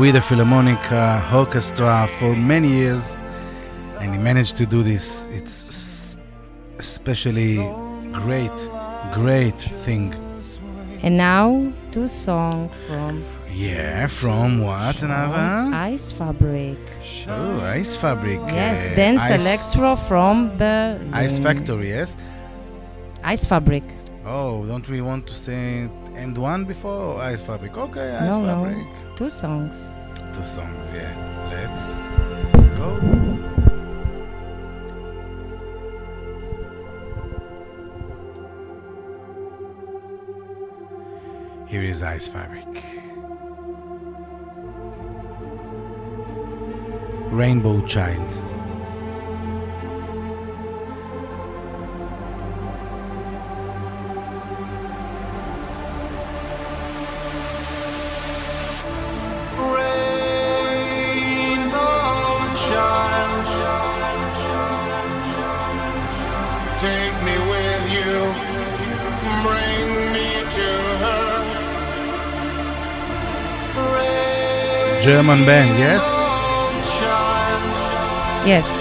with 0.01 0.15
the 0.15 0.21
Philharmonic 0.21 0.83
uh, 0.91 1.23
Orchestra 1.33 2.09
for 2.19 2.35
many 2.35 2.67
years, 2.71 3.17
and 4.01 4.13
he 4.13 4.19
managed 4.19 4.57
to 4.57 4.67
do 4.67 4.83
this. 4.83 5.29
It's 5.31 6.17
especially 6.81 7.59
great, 8.13 8.59
great 9.15 9.61
thing. 9.85 10.13
And 11.05 11.17
now, 11.17 11.73
two 11.93 12.09
songs 12.09 12.75
from. 12.89 13.25
Yeah, 13.53 14.09
from 14.09 14.61
what, 14.61 14.97
Nava? 14.97 15.73
Ice 15.73 16.11
Fabric. 16.11 16.79
Oh, 17.29 17.61
Ice 17.61 17.95
Fabric. 17.95 18.41
Yes, 18.49 18.85
uh, 18.85 18.97
Dance 18.97 19.25
Electro 19.25 19.95
from 19.95 20.59
the. 20.59 21.01
Ice 21.13 21.39
Factory, 21.39 21.91
yes. 21.91 22.17
Ice 23.23 23.47
Fabric. 23.47 23.85
Oh, 24.33 24.65
don't 24.65 24.89
we 24.89 25.01
want 25.01 25.27
to 25.27 25.35
sing 25.35 25.91
and 26.15 26.39
one 26.39 26.65
before 26.65 26.93
or 26.93 27.21
Ice 27.21 27.43
Fabric? 27.43 27.77
Okay, 27.77 28.17
Ice 28.17 28.31
no, 28.31 28.45
Fabric. 28.45 28.77
no, 28.77 29.17
two 29.17 29.29
songs. 29.29 29.93
Two 30.33 30.45
songs, 30.45 30.93
yeah. 30.95 31.13
Let's 31.51 31.89
go. 32.79 32.91
Here 41.67 41.83
is 41.83 42.01
Ice 42.05 42.29
Fabric. 42.29 42.85
Rainbow 47.33 47.85
Child. 47.85 48.50
German 75.11 75.45
band, 75.45 75.77
yes? 75.77 76.05
Yes. 78.47 78.80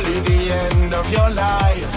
Early 0.00 0.20
the 0.20 0.52
end 0.52 0.94
of 0.94 1.10
your 1.12 1.30
life. 1.30 1.92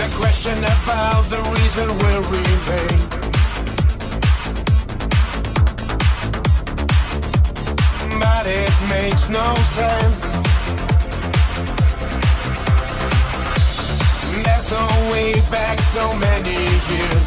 The 0.00 0.08
question 0.20 0.58
about 0.58 1.24
the 1.32 1.40
reason 1.54 1.88
will 2.02 2.24
remain. 2.36 3.00
But 8.20 8.46
it 8.46 8.74
makes 8.94 9.28
no 9.28 9.54
sense. 9.78 10.24
There's 14.44 14.70
no 14.70 14.86
way 15.12 15.32
back 15.50 15.78
so 15.80 16.04
many 16.26 16.58
years. 16.92 17.26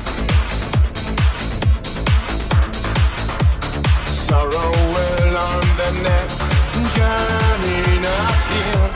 Sorrow 4.28 4.72
will 4.94 5.38
on 5.38 5.64
the 5.82 5.92
next 6.10 6.60
journey, 6.96 7.89
not 8.02 8.40
here. 8.54 8.88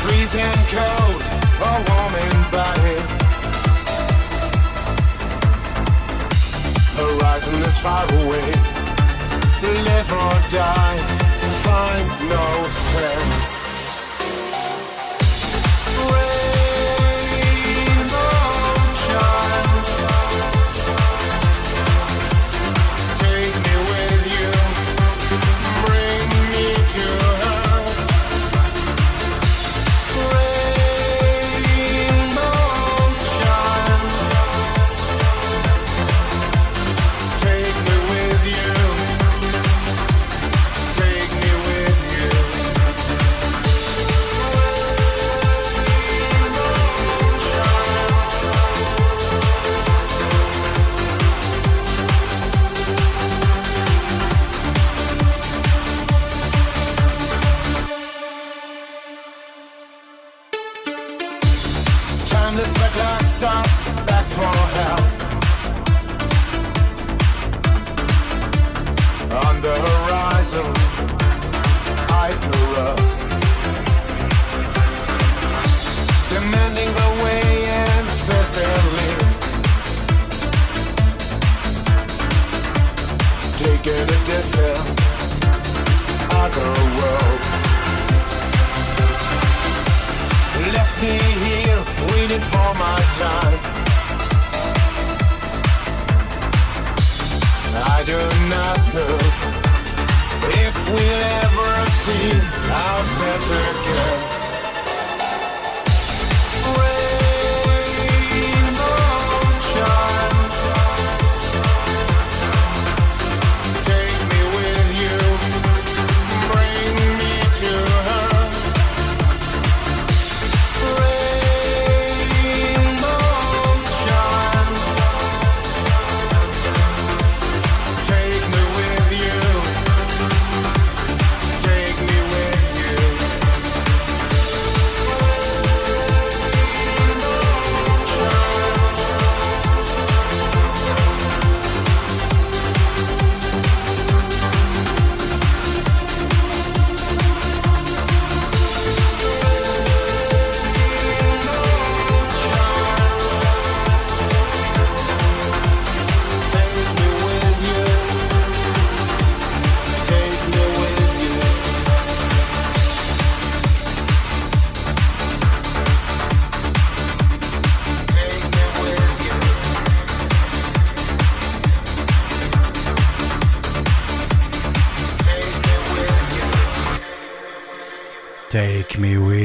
Freezing 0.00 0.60
cold 0.72 1.22
or 1.66 1.78
warming 1.88 2.36
body. 2.52 2.98
Horizon 6.98 7.58
is 7.68 7.78
far 7.78 8.04
away. 8.20 8.50
Live 9.62 10.12
or 10.12 10.36
die, 10.50 10.98
find 11.64 12.08
no 12.28 12.68
sense. 12.68 13.57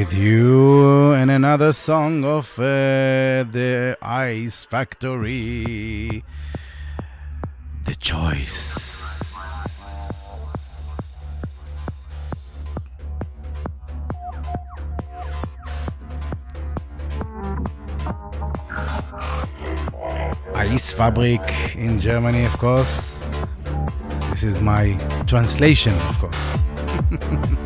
with 0.04 0.12
you 0.12 1.12
and 1.14 1.30
another 1.30 1.72
song 1.72 2.24
of 2.24 2.58
uh, 2.58 3.44
the 3.50 3.96
Ice 4.02 4.64
Factory. 4.66 6.22
The 7.84 7.94
choice. 7.94 8.92
Ice 20.54 20.92
Fabric 20.92 21.40
in 21.76 21.98
Germany, 21.98 22.44
of 22.44 22.58
course. 22.58 23.22
This 24.30 24.42
is 24.42 24.60
my 24.60 24.98
translation, 25.26 25.94
of 25.94 26.18
course. 26.18 27.60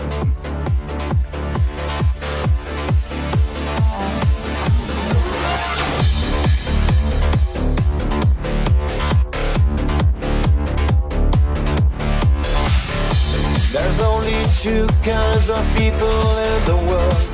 of 15.50 15.66
people 15.76 16.38
in 16.38 16.64
the 16.64 16.76
world. 16.76 17.30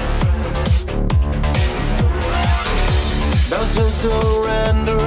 Those 3.51 3.77
who 3.77 3.91
surrender 3.91 5.01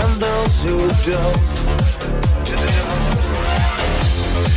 and 0.00 0.20
those 0.20 0.62
who 0.64 0.88
don't. 1.10 1.56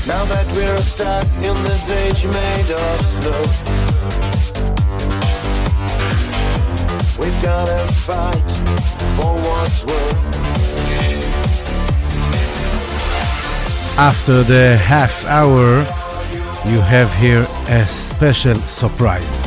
Now 0.07 0.23
that 0.25 0.47
we're 0.55 0.77
stuck 0.77 1.25
in 1.43 1.55
this 1.63 1.91
age 1.91 2.25
made 2.27 2.71
of 2.71 3.01
snow, 3.01 3.41
we've 7.19 7.41
gotta 7.43 7.87
fight 7.91 8.51
for 9.17 9.35
what's 9.35 9.85
worth. 9.85 10.23
After 13.97 14.43
the 14.43 14.77
half 14.77 15.25
hour, 15.25 15.85
you 16.65 16.79
have 16.81 17.13
here 17.15 17.47
a 17.67 17.87
special 17.87 18.55
surprise. 18.55 19.38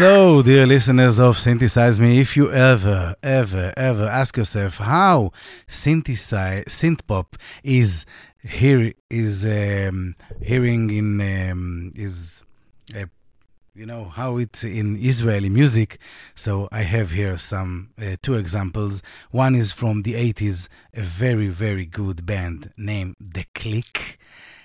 So, 0.00 0.40
dear 0.40 0.66
listeners 0.66 1.20
of 1.20 1.36
Synthesize 1.36 2.00
Me, 2.00 2.20
if 2.20 2.34
you 2.34 2.50
ever, 2.50 3.14
ever, 3.22 3.74
ever 3.76 4.04
ask 4.04 4.34
yourself 4.38 4.78
how 4.78 5.30
synthesize 5.68 6.64
synthpop 6.68 7.34
is 7.62 8.06
here 8.42 8.94
is 9.10 9.44
um, 9.44 10.16
hearing 10.40 10.88
in 10.88 11.20
um, 11.20 11.92
is 11.94 12.42
uh, 12.96 13.04
you 13.74 13.84
know 13.84 14.04
how 14.04 14.38
it's 14.38 14.64
in 14.64 14.96
Israeli 14.98 15.50
music. 15.50 15.98
So 16.34 16.70
I 16.72 16.80
have 16.80 17.10
here 17.10 17.36
some 17.36 17.90
uh, 18.00 18.16
two 18.22 18.36
examples. 18.36 19.02
One 19.32 19.54
is 19.54 19.70
from 19.70 20.00
the 20.00 20.14
80s, 20.14 20.68
a 20.94 21.02
very 21.02 21.48
very 21.48 21.84
good 21.84 22.24
band 22.24 22.72
named 22.78 23.16
The 23.20 23.44
Click, 23.54 24.18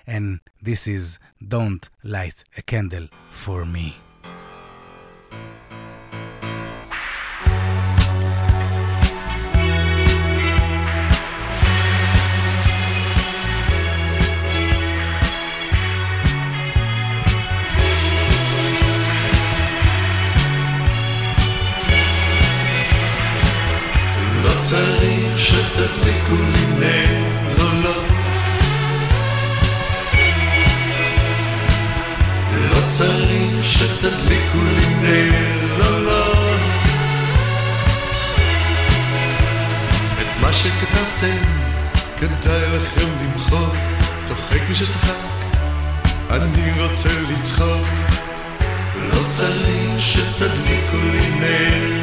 and 0.08 0.40
this 0.62 0.88
is 0.88 1.20
"Don't 1.46 1.90
Light 2.06 2.46
a 2.56 2.62
Candle 2.62 3.10
for 3.32 3.66
Me." 3.66 3.98
צריך 24.70 25.40
שתדליקו 25.40 26.36
לי 26.54 26.66
נר, 26.80 27.26
לא, 32.72 32.88
צריך 32.88 33.66
שתדליקו 33.66 34.58
לי 34.64 34.96
נר. 35.02 35.56
את 40.22 40.42
מה 40.42 40.54
שכתבתם, 40.54 41.44
כדאי 42.18 42.78
לכם 42.78 43.10
למחוק. 43.22 43.76
צוחק 44.24 44.60
מי 44.70 44.76
שצחק, 44.76 45.16
אני 46.32 46.82
רוצה 46.82 47.10
לצחוק. 47.30 47.88
לא 48.96 49.20
צריך 49.30 50.00
שתדליקו 50.00 50.98
לי 50.98 51.30
נר, 51.30 51.95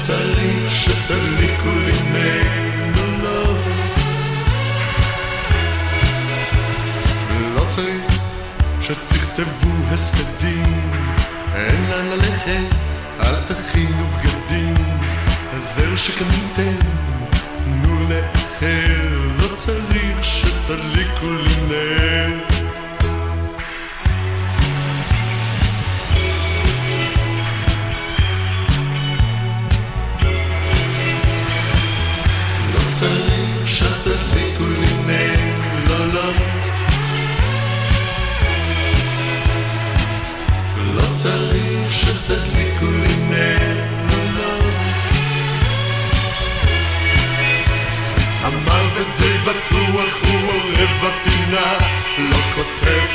לא, 0.00 0.68
שקניתם, 15.96 16.86
תנו 17.64 18.08
לאחר, 18.08 19.18
לא 19.38 19.54
צריך 19.54 20.24
שתדליקו 20.24 20.99
הוא 49.72 50.48
אורב 50.48 50.90
בפינה, 51.02 51.72
לא 52.18 52.36
כותב, 52.54 53.06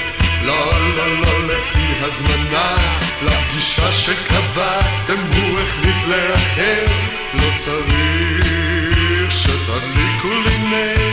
לא, 0.41 0.71
לא, 0.95 1.19
לא 1.21 1.47
לפי 1.47 2.05
הזמנה, 2.05 2.75
לפגישה 3.21 3.91
שקבעתם 3.91 5.21
הוא 5.35 5.59
החליט 5.59 6.07
לאחר, 6.07 6.85
לא 7.33 7.57
צריך 7.57 9.31
שתדליקו 9.31 10.29
לי 10.45 10.57
נר, 10.57 11.05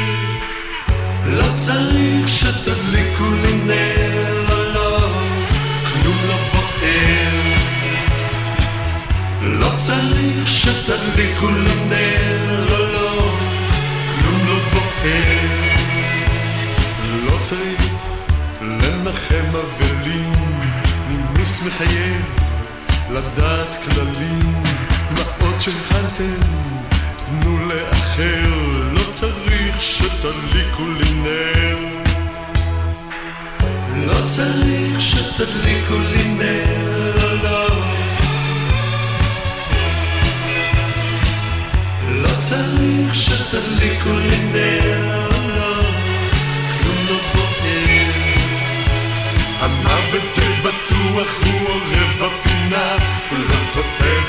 לא 1.27 1.57
צריך 1.57 2.29
שתדליקו 2.29 3.25
לי 3.43 3.53
נר, 3.53 4.47
לא, 4.49 4.73
לא, 4.73 5.09
כלום 5.93 6.17
לא 6.29 6.37
בוער. 6.53 7.43
לא 9.43 9.69
צריך 9.79 10.49
שתדליקו 10.49 11.49
לי 11.51 11.82
מחייב, 21.67 22.23
לדעת 23.11 23.77
כללים, 23.85 24.63
דמעות 25.11 25.61
שהכנתם, 25.61 26.41
תנו 27.27 27.59
לאחר, 27.69 28.49
לא 28.93 29.01
צריך 29.11 29.81
שתדליקו 29.81 30.87
לי 30.87 31.11
נר. 31.15 31.79
לא 34.07 34.27
צריך 34.27 35.01
שתדליקו 35.01 35.99
לי 35.99 36.25
נר, 36.25 37.17
לא, 37.17 37.43
לא. 37.43 37.69
לא 42.23 42.31
צריך 42.39 43.15
שתדליקו 43.15 44.11
לי 44.13 44.39
נר, 44.53 45.12
בטוח 50.73 51.43
הוא 51.45 51.69
אורב 51.69 52.11
בפינה, 52.21 52.97
הוא 53.31 53.39
לא 53.39 53.73
כותב, 53.75 54.25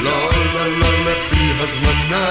לא, 0.00 0.30
לא, 0.54 0.78
לא 0.78 1.04
לפי 1.04 1.52
הזמנה, 1.60 2.27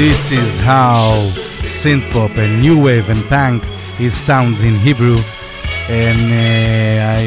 this 0.00 0.32
is 0.32 0.58
how 0.60 1.30
synth 1.80 2.10
pop 2.10 2.34
and 2.38 2.62
new 2.62 2.76
wave 2.82 3.10
and 3.10 3.22
punk 3.28 3.62
is 4.00 4.14
sounds 4.14 4.62
in 4.62 4.76
Hebrew, 4.76 5.18
and 5.90 6.22
uh, 6.32 7.18
I 7.18 7.22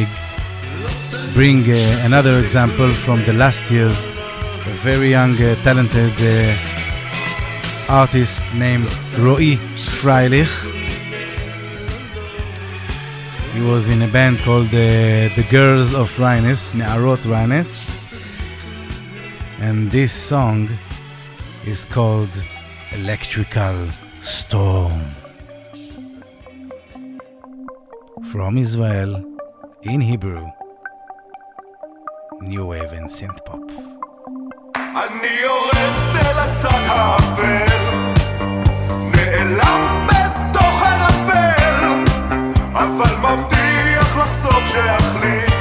bring 1.35 1.61
uh, 1.69 1.77
another 2.03 2.39
example 2.39 2.89
from 2.89 3.23
the 3.25 3.33
last 3.33 3.69
year's. 3.69 4.05
A 4.05 4.73
very 4.81 5.11
young, 5.11 5.33
uh, 5.39 5.53
talented 5.61 6.15
uh, 6.17 6.57
artist 8.01 8.41
named 8.55 8.87
Roy 9.19 9.55
Freilich. 9.99 10.55
He 13.53 13.61
was 13.61 13.87
in 13.87 14.01
a 14.01 14.07
band 14.07 14.39
called 14.39 14.73
uh, 14.73 15.29
the 15.37 15.45
Girls 15.51 15.93
of 15.93 16.07
Rhines, 16.17 16.73
Ne'arot 16.73 17.23
Rhines, 17.29 17.87
and 19.59 19.91
this 19.91 20.11
song 20.11 20.69
is 21.67 21.85
called 21.85 22.33
Electrical 22.95 23.89
Storm. 24.21 25.01
From 28.31 28.57
Israel, 28.57 29.11
in 29.81 29.99
Hebrew, 29.99 30.45
New 32.41 32.65
Wave 32.67 32.93
and 32.93 33.09
Synth 33.09 33.43
Pop. 33.45 33.59
אני 34.75 35.27
יורד 35.41 36.15
אל 36.15 36.39
הצד 36.39 36.81
האפל, 36.85 38.05
נעלם 39.15 40.07
בתוך 40.07 40.81
ערפל, 40.83 42.03
אבל 42.73 43.15
מבטיח 43.15 44.17
לחזור 44.17 44.61
כשאחליט, 44.65 45.53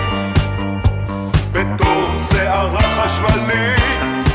בתור 1.52 2.08
שערה 2.30 2.82
חשמלית, 3.02 4.26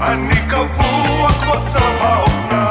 אני 0.00 0.39
קבוע 0.59 1.29
כמו 1.29 1.53
צו 1.73 1.79
האופנה, 1.79 2.68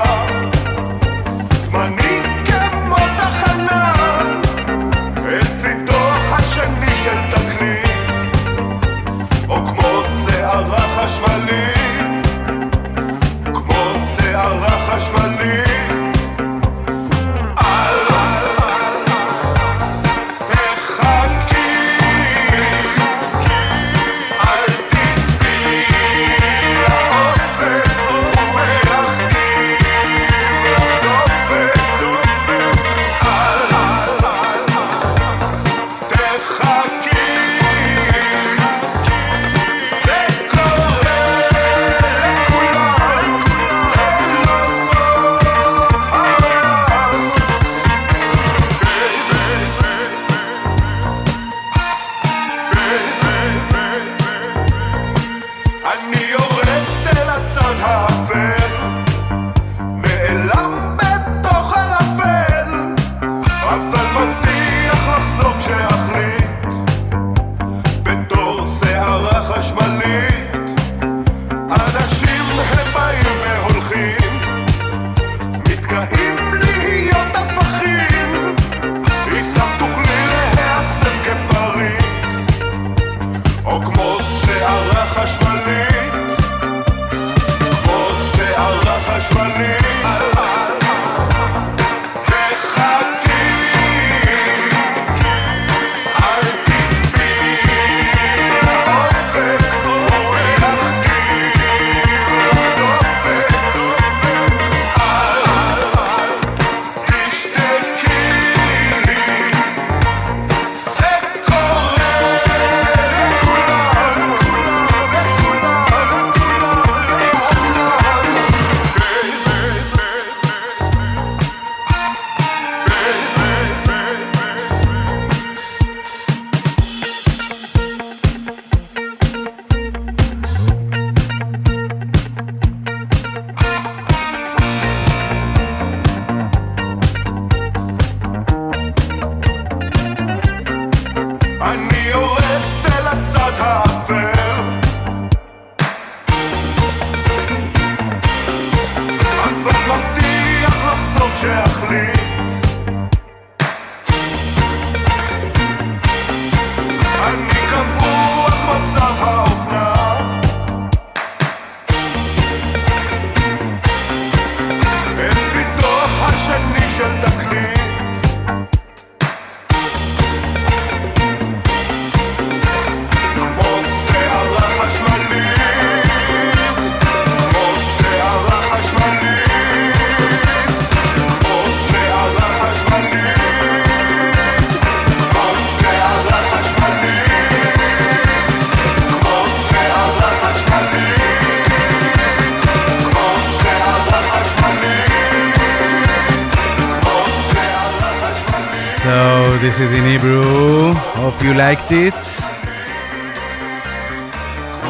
you 201.49 201.55
liked 201.55 201.91
it. 201.91 202.13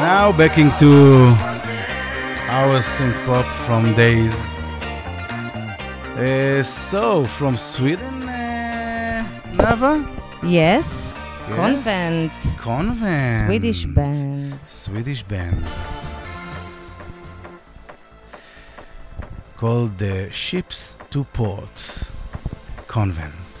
Now 0.04 0.32
back 0.36 0.58
into 0.58 0.90
our 2.58 2.80
synth 2.82 3.18
pop 3.24 3.46
from 3.64 3.94
days. 3.94 4.34
Uh, 6.18 6.62
so 6.62 7.24
from 7.24 7.56
Sweden, 7.56 8.28
uh, 8.28 9.24
Nava? 9.52 9.92
Yes. 10.42 11.14
yes. 11.14 11.14
Covenant. 11.56 12.32
Covenant. 12.58 13.46
Swedish 13.46 13.86
band. 13.86 14.58
Swedish 14.66 15.22
band. 15.22 15.64
Called 19.56 19.96
the 19.98 20.30
Ships 20.30 20.98
to 21.10 21.24
Port. 21.24 21.76
Covenant. 22.86 23.56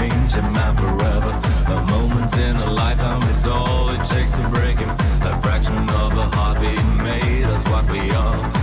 change 0.00 0.34
a 0.34 0.42
man 0.50 0.74
forever. 0.76 1.32
A 1.76 1.80
moment 1.90 2.32
in 2.36 2.56
a 2.56 2.70
lifetime 2.70 3.22
is 3.30 3.46
all 3.46 3.90
it 3.90 4.02
takes 4.04 4.32
to 4.32 4.48
break 4.48 4.78
him. 4.78 4.90
A 5.30 5.40
fraction 5.42 5.76
of 5.90 6.12
a 6.16 6.26
heartbeat 6.36 6.84
made 7.04 7.44
us 7.44 7.62
what 7.68 7.84
we 7.90 8.10
are. 8.10 8.59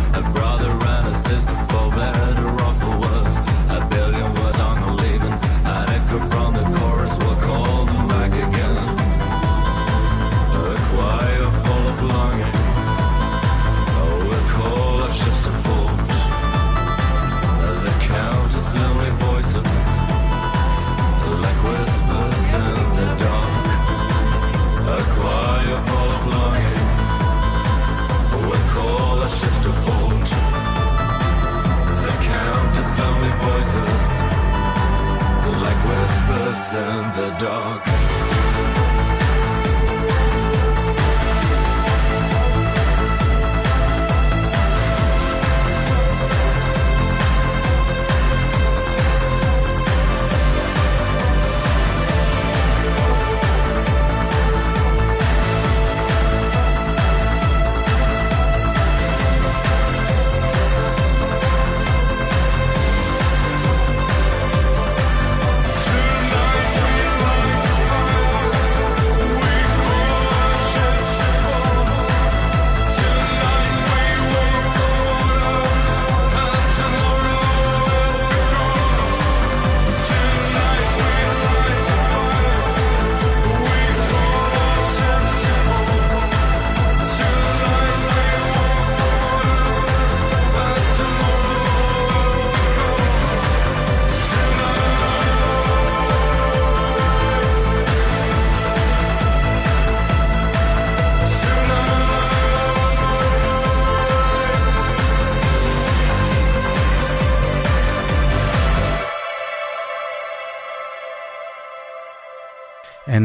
us 36.50 36.74
in 36.74 37.04
the 37.18 37.30
dark. 37.40 37.97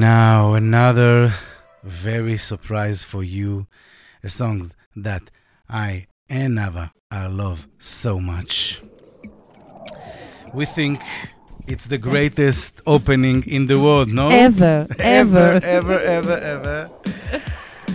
now, 0.02 0.54
another 0.54 1.32
very 1.84 2.36
surprise 2.36 3.04
for 3.04 3.22
you. 3.22 3.68
A 4.24 4.28
song 4.28 4.72
that 4.96 5.30
I 5.68 6.08
and 6.28 6.58
Nava 6.58 6.90
I 7.08 7.28
love 7.28 7.68
so 7.78 8.18
much. 8.18 8.82
We 10.52 10.66
think 10.66 11.00
it's 11.68 11.86
the 11.86 11.98
greatest 11.98 12.82
opening 12.84 13.44
in 13.46 13.68
the 13.68 13.78
world, 13.78 14.08
no? 14.08 14.28
Ever, 14.28 14.88
ever, 14.98 15.60
ever, 15.62 15.98
ever, 16.00 16.36
ever. 16.54 16.90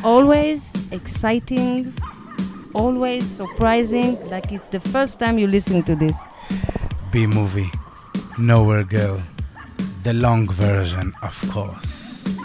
Always 0.02 0.74
exciting, 0.94 1.94
always 2.74 3.28
surprising, 3.28 4.18
like 4.30 4.54
it's 4.54 4.70
the 4.70 4.80
first 4.80 5.20
time 5.20 5.38
you 5.38 5.48
listen 5.48 5.84
to 5.84 5.94
this. 5.94 6.18
B 7.12 7.28
movie, 7.28 7.70
Nowhere 8.38 8.86
Girl 8.86 9.22
the 10.04 10.14
long 10.14 10.48
version, 10.50 11.14
of 11.22 11.36
course. 11.52 12.38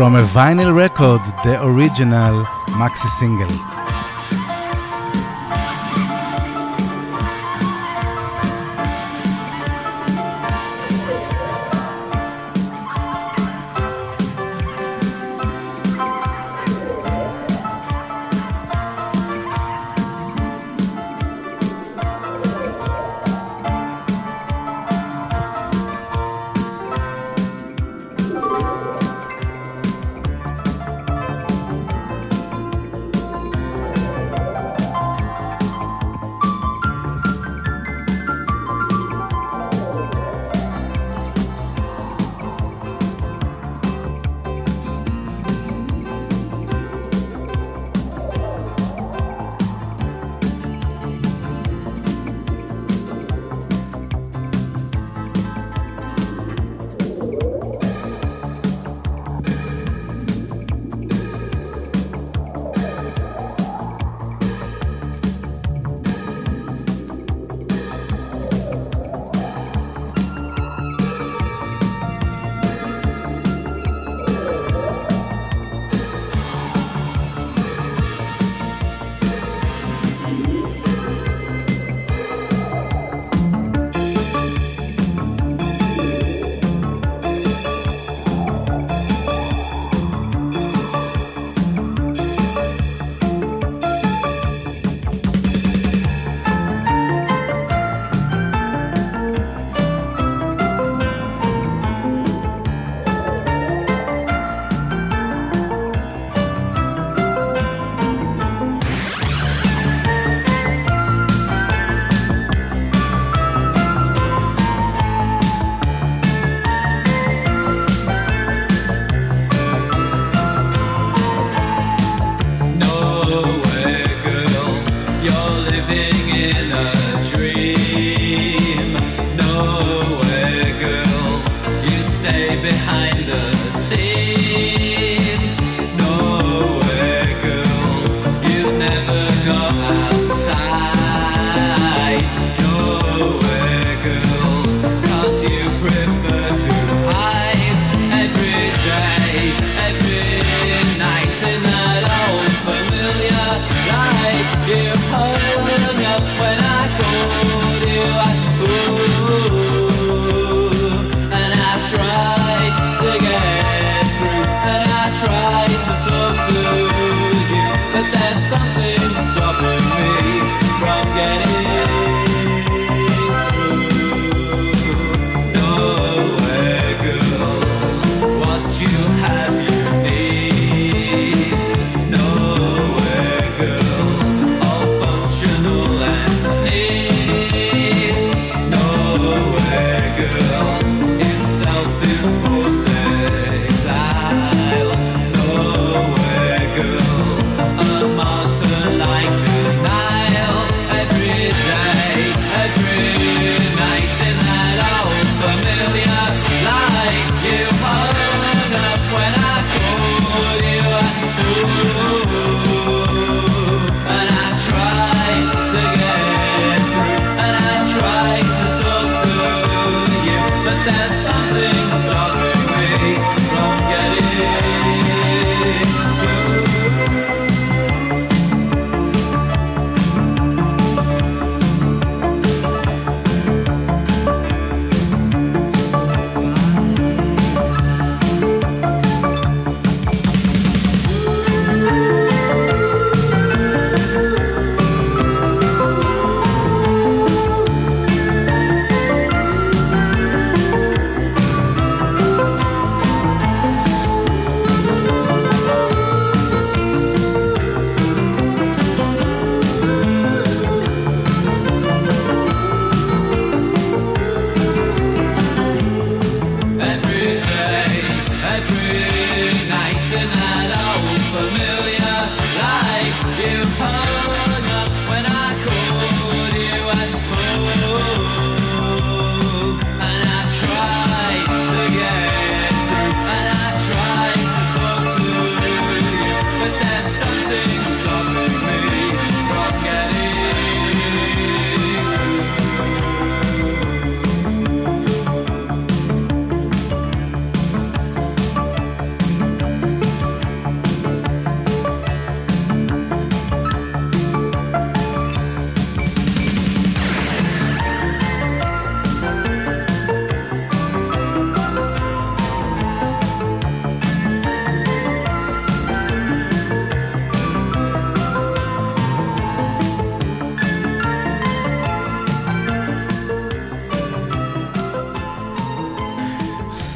From 0.00 0.16
a 0.16 0.22
vinyl 0.22 0.74
record, 0.74 1.20
the 1.44 1.62
original 1.62 2.46
maxi 2.80 3.06
single. 3.18 3.69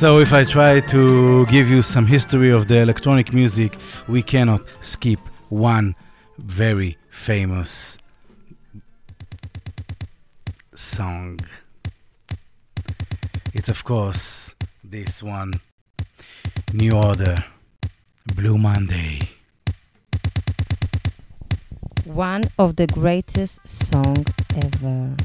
So 0.04 0.18
if 0.18 0.34
I 0.34 0.44
try 0.44 0.80
to 0.80 1.46
give 1.46 1.70
you 1.70 1.80
some 1.80 2.04
history 2.06 2.50
of 2.50 2.68
the 2.68 2.76
electronic 2.76 3.32
music, 3.32 3.78
we 4.06 4.22
cannot 4.22 4.60
skip 4.82 5.18
one 5.48 5.96
very 6.36 6.98
famous 7.08 7.96
song. 10.74 11.40
It's 13.54 13.70
of 13.70 13.82
course 13.84 14.54
this 14.84 15.22
one, 15.22 15.54
New 16.74 16.92
Order, 16.92 17.42
Blue 18.34 18.58
Monday. 18.58 19.30
One 22.04 22.44
of 22.58 22.76
the 22.76 22.86
greatest 22.88 23.66
song 23.66 24.26
ever. 24.54 25.16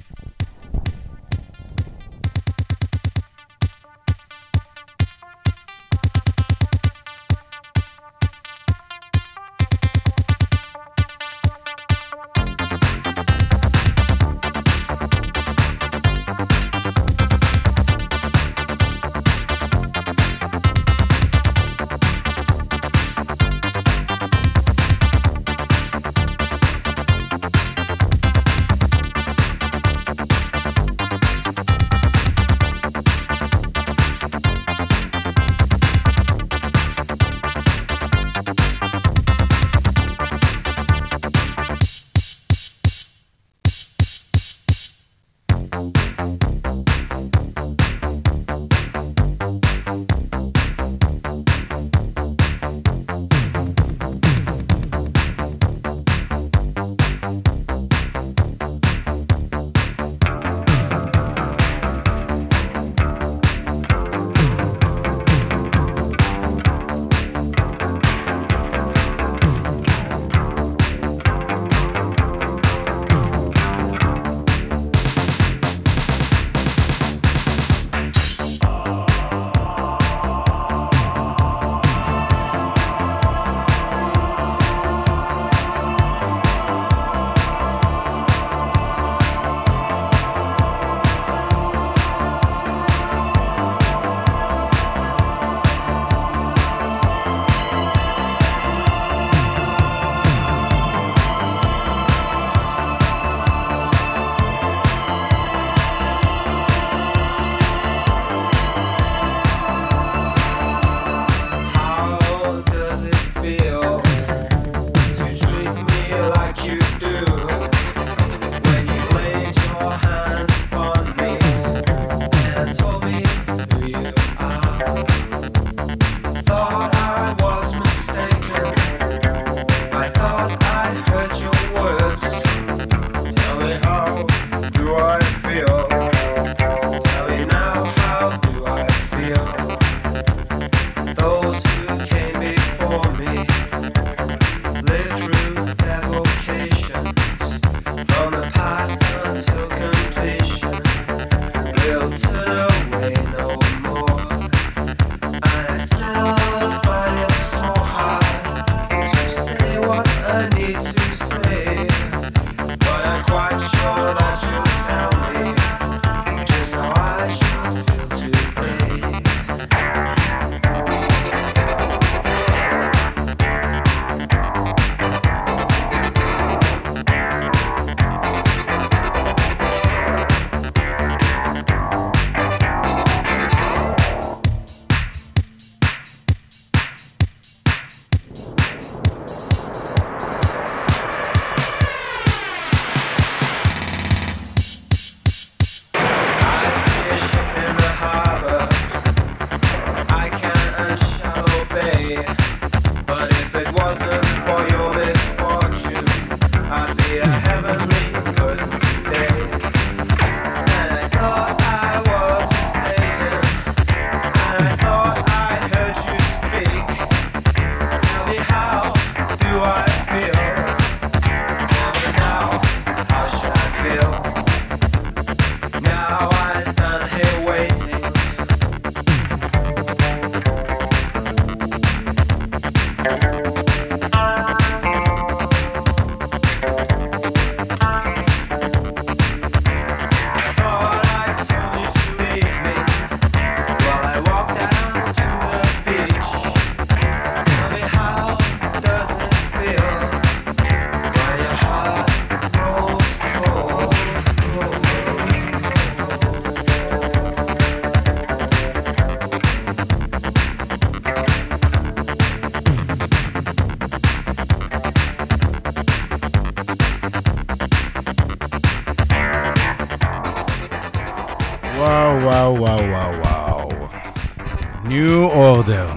wow, 272.54 272.80
wow, 272.80 273.22
wow, 273.22 273.68
wow. 273.68 274.82
New 274.86 275.28
order. 275.28 275.88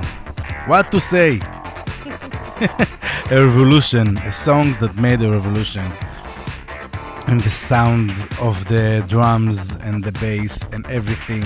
What 0.66 0.90
to 0.90 1.00
say? 1.00 1.40
a 3.30 3.36
revolution, 3.46 4.18
a 4.18 4.32
song 4.32 4.74
that 4.80 4.96
made 4.96 5.22
a 5.22 5.30
revolution. 5.30 5.84
And 7.26 7.40
the 7.40 7.50
sound 7.50 8.10
of 8.40 8.66
the 8.68 9.04
drums 9.08 9.76
and 9.76 10.04
the 10.04 10.12
bass 10.12 10.66
and 10.72 10.86
everything. 10.86 11.44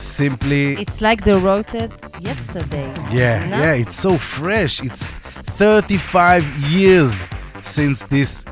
Simply. 0.00 0.74
It's 0.74 1.00
like 1.00 1.24
they 1.24 1.34
wrote 1.34 1.74
it 1.74 1.92
yesterday. 2.18 2.92
Yeah, 3.12 3.48
no? 3.48 3.58
yeah, 3.58 3.74
it's 3.74 3.96
so 3.96 4.18
fresh. 4.18 4.82
It's 4.82 5.08
35 5.56 6.44
years 6.70 7.26
since 7.62 8.02
this 8.04 8.44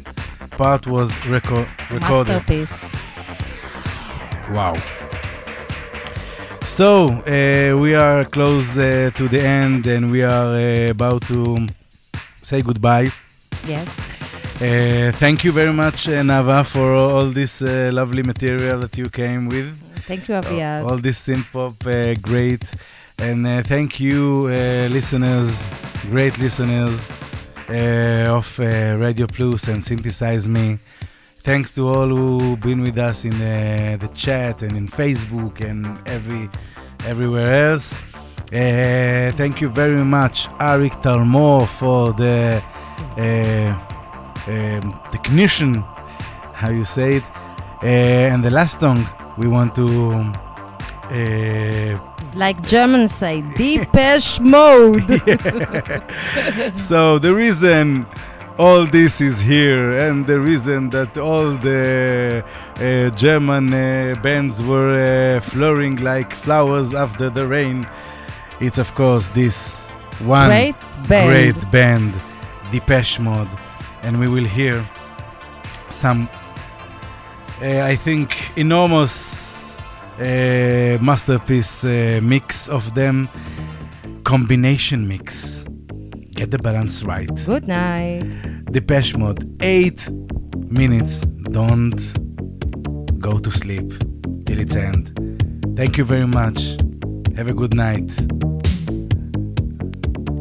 part 0.51 0.86
was 0.86 1.10
reco- 1.27 1.66
recorded. 1.90 2.35
Masterpiece. 2.35 2.85
Wow. 4.51 4.74
So 6.81 7.09
uh, 7.09 7.78
we 7.78 7.94
are 7.94 8.24
close 8.24 8.78
uh, 8.78 9.11
to 9.15 9.28
the 9.28 9.39
end, 9.39 9.86
and 9.86 10.11
we 10.11 10.23
are 10.23 10.55
uh, 10.55 10.89
about 10.89 11.20
to 11.28 11.66
say 12.40 12.62
goodbye. 12.62 13.11
Yes. 13.66 14.01
Uh, 14.62 15.12
thank 15.16 15.44
you 15.44 15.52
very 15.52 15.74
much, 15.74 16.09
uh, 16.09 16.23
Nava, 16.23 16.65
for 16.65 16.94
all 16.94 17.27
this 17.27 17.61
uh, 17.61 17.90
lovely 17.93 18.23
material 18.23 18.81
that 18.81 18.97
you 18.97 19.11
came 19.11 19.51
with. 19.51 19.78
Thank 20.07 20.27
you, 20.27 20.36
Aviad. 20.36 20.89
All 20.89 20.97
this 20.97 21.23
synth 21.23 21.52
pop, 21.52 21.86
uh, 21.86 22.15
great. 22.15 22.65
And 23.19 23.47
uh, 23.47 23.62
thank 23.62 24.01
you, 24.01 24.47
uh, 24.47 24.89
listeners, 24.90 25.66
great 26.09 26.39
listeners 26.39 27.11
uh, 27.69 28.39
of 28.39 28.59
uh, 28.59 28.97
Radio 28.97 29.27
Plus 29.27 29.69
and 29.69 29.85
Synthesize 29.85 30.48
Me. 30.48 30.78
Thanks 31.43 31.73
to 31.74 31.89
all 31.89 32.09
who 32.09 32.57
been 32.57 32.81
with 32.81 32.98
us 32.98 33.27
in 33.27 33.39
the 33.39 34.11
chat 34.15 34.62
and 34.62 34.77
in 34.78 34.89
Facebook 34.89 35.61
and 35.61 35.98
every 36.07 36.48
everywhere 37.06 37.70
else. 37.70 37.98
Uh, 38.52 39.32
thank 39.36 39.60
you 39.60 39.68
very 39.68 40.05
much, 40.05 40.48
Arik 40.59 41.01
Talmor, 41.02 41.66
for 41.66 42.12
the 42.12 42.62
uh, 43.16 44.51
um, 44.51 45.01
technician, 45.12 45.85
how 46.55 46.70
you 46.70 46.85
say 46.85 47.16
it. 47.16 47.24
Uh, 47.82 47.86
and 48.32 48.44
the 48.44 48.51
last 48.51 48.81
song 48.81 49.06
we 49.39 49.47
want 49.47 49.74
to 49.77 49.86
uh, 51.10 51.98
Like 52.35 52.62
Germans 52.62 53.12
say, 53.12 53.43
Depeche 53.56 54.40
Mode. 54.40 55.02
so 56.81 57.18
the 57.18 57.32
reason 57.35 58.06
all 58.60 58.84
this 58.84 59.22
is 59.22 59.40
here 59.40 59.92
and 59.92 60.26
the 60.26 60.38
reason 60.38 60.90
that 60.90 61.16
all 61.16 61.52
the 61.52 62.44
uh, 62.76 63.08
German 63.16 63.72
uh, 63.72 64.14
bands 64.22 64.62
were 64.62 64.92
uh, 64.98 65.40
flowering 65.40 65.96
like 65.96 66.34
flowers 66.34 66.92
after 66.92 67.30
the 67.30 67.46
rain, 67.46 67.88
it's 68.60 68.76
of 68.76 68.94
course 68.94 69.28
this 69.28 69.88
one 70.18 70.48
Great 70.48 70.74
band. 71.08 71.28
great 71.30 71.70
band, 71.70 72.20
Depeche 72.70 73.18
Mode, 73.18 73.48
and 74.02 74.20
we 74.20 74.28
will 74.28 74.44
hear 74.44 74.84
some, 75.88 76.28
uh, 77.62 77.92
I 77.92 77.96
think, 77.96 78.36
enormous 78.56 79.80
uh, 80.18 80.98
masterpiece 81.00 81.82
uh, 81.86 82.20
mix 82.22 82.68
of 82.68 82.94
them, 82.94 83.30
combination 84.22 85.08
mix. 85.08 85.64
Get 86.35 86.51
the 86.51 86.59
balance 86.59 87.02
right. 87.02 87.31
Good 87.47 87.66
night. 87.69 88.23
Depeche 88.70 89.16
Mode, 89.16 89.57
eight 89.62 90.09
minutes. 90.70 91.20
Don't 91.51 92.01
go 93.19 93.39
to 93.39 93.51
sleep 93.51 93.93
till 94.47 94.59
its 94.59 94.77
end. 94.77 95.12
Thank 95.77 95.98
you 95.98 96.05
very 96.05 96.27
much. 96.27 96.77
Have 97.36 97.48
a 97.48 97.55
good 97.55 97.74
night. 97.74 98.11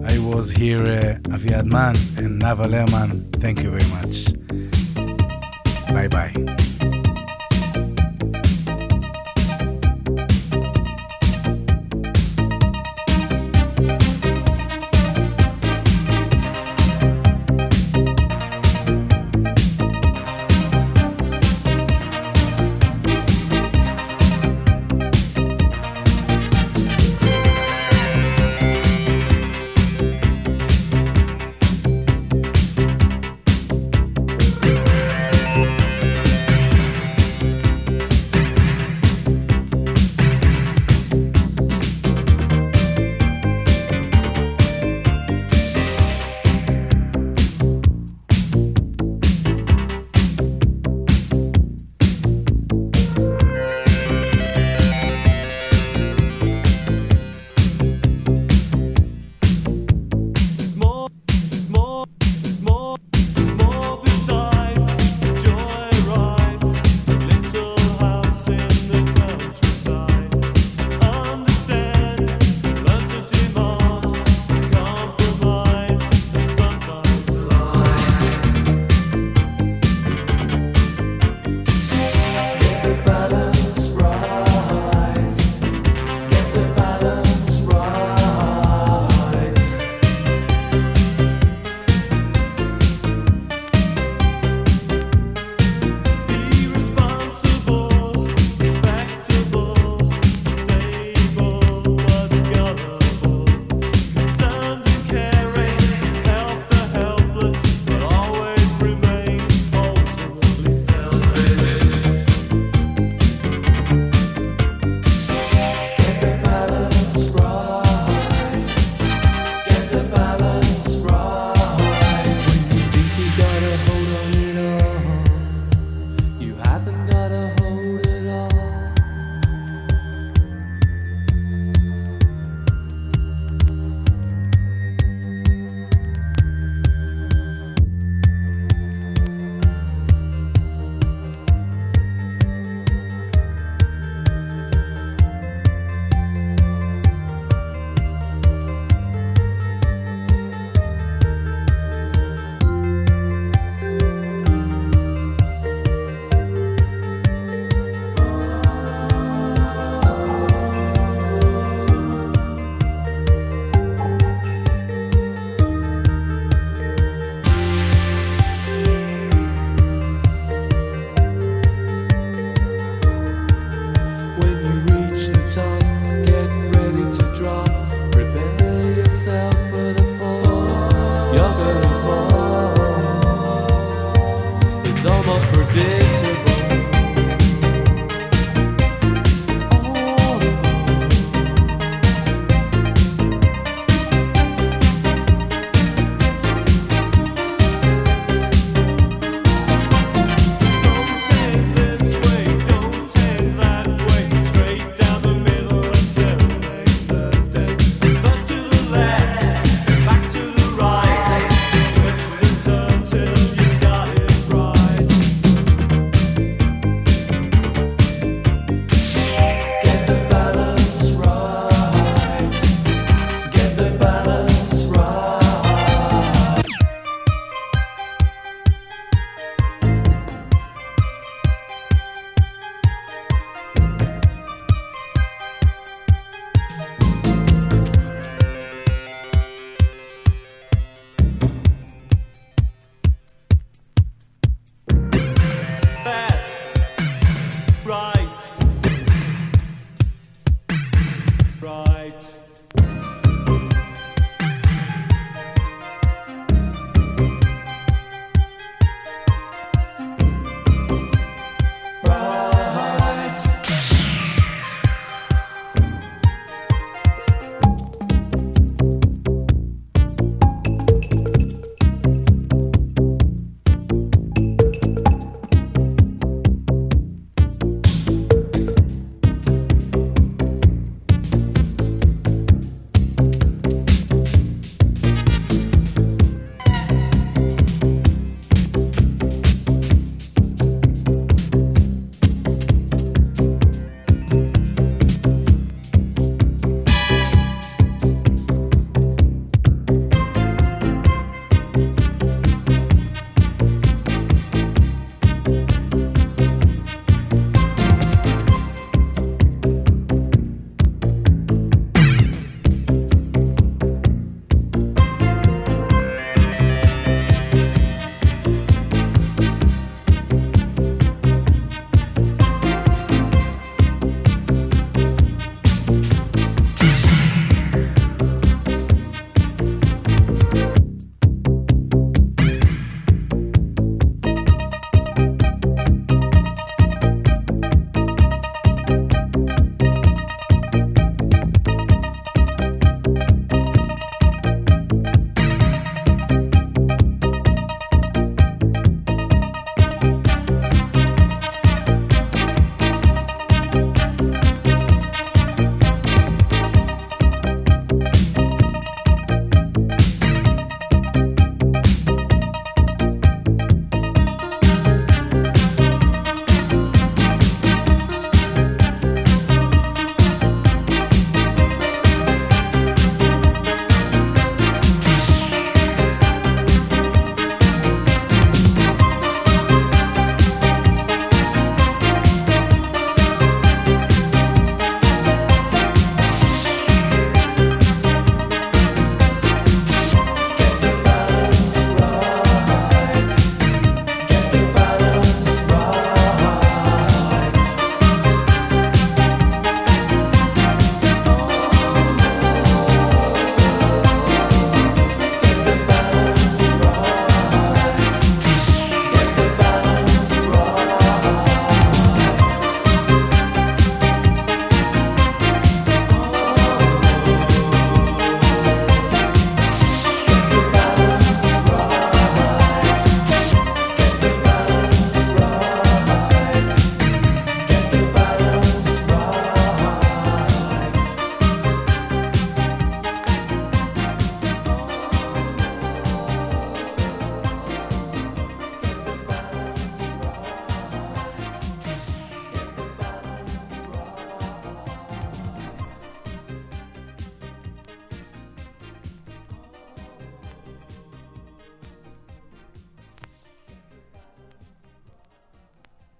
I 0.06 0.18
was 0.20 0.52
here, 0.52 0.82
uh, 0.84 1.34
Aviad 1.36 1.66
Man 1.66 1.95
and 2.18 2.41
Nava 2.41 2.68
Lerman. 2.68 3.32
Thank 3.41 3.61
you 3.64 3.72
very 3.72 3.90
much. 3.91 4.34
Bye 5.94 6.07
bye. 6.07 6.34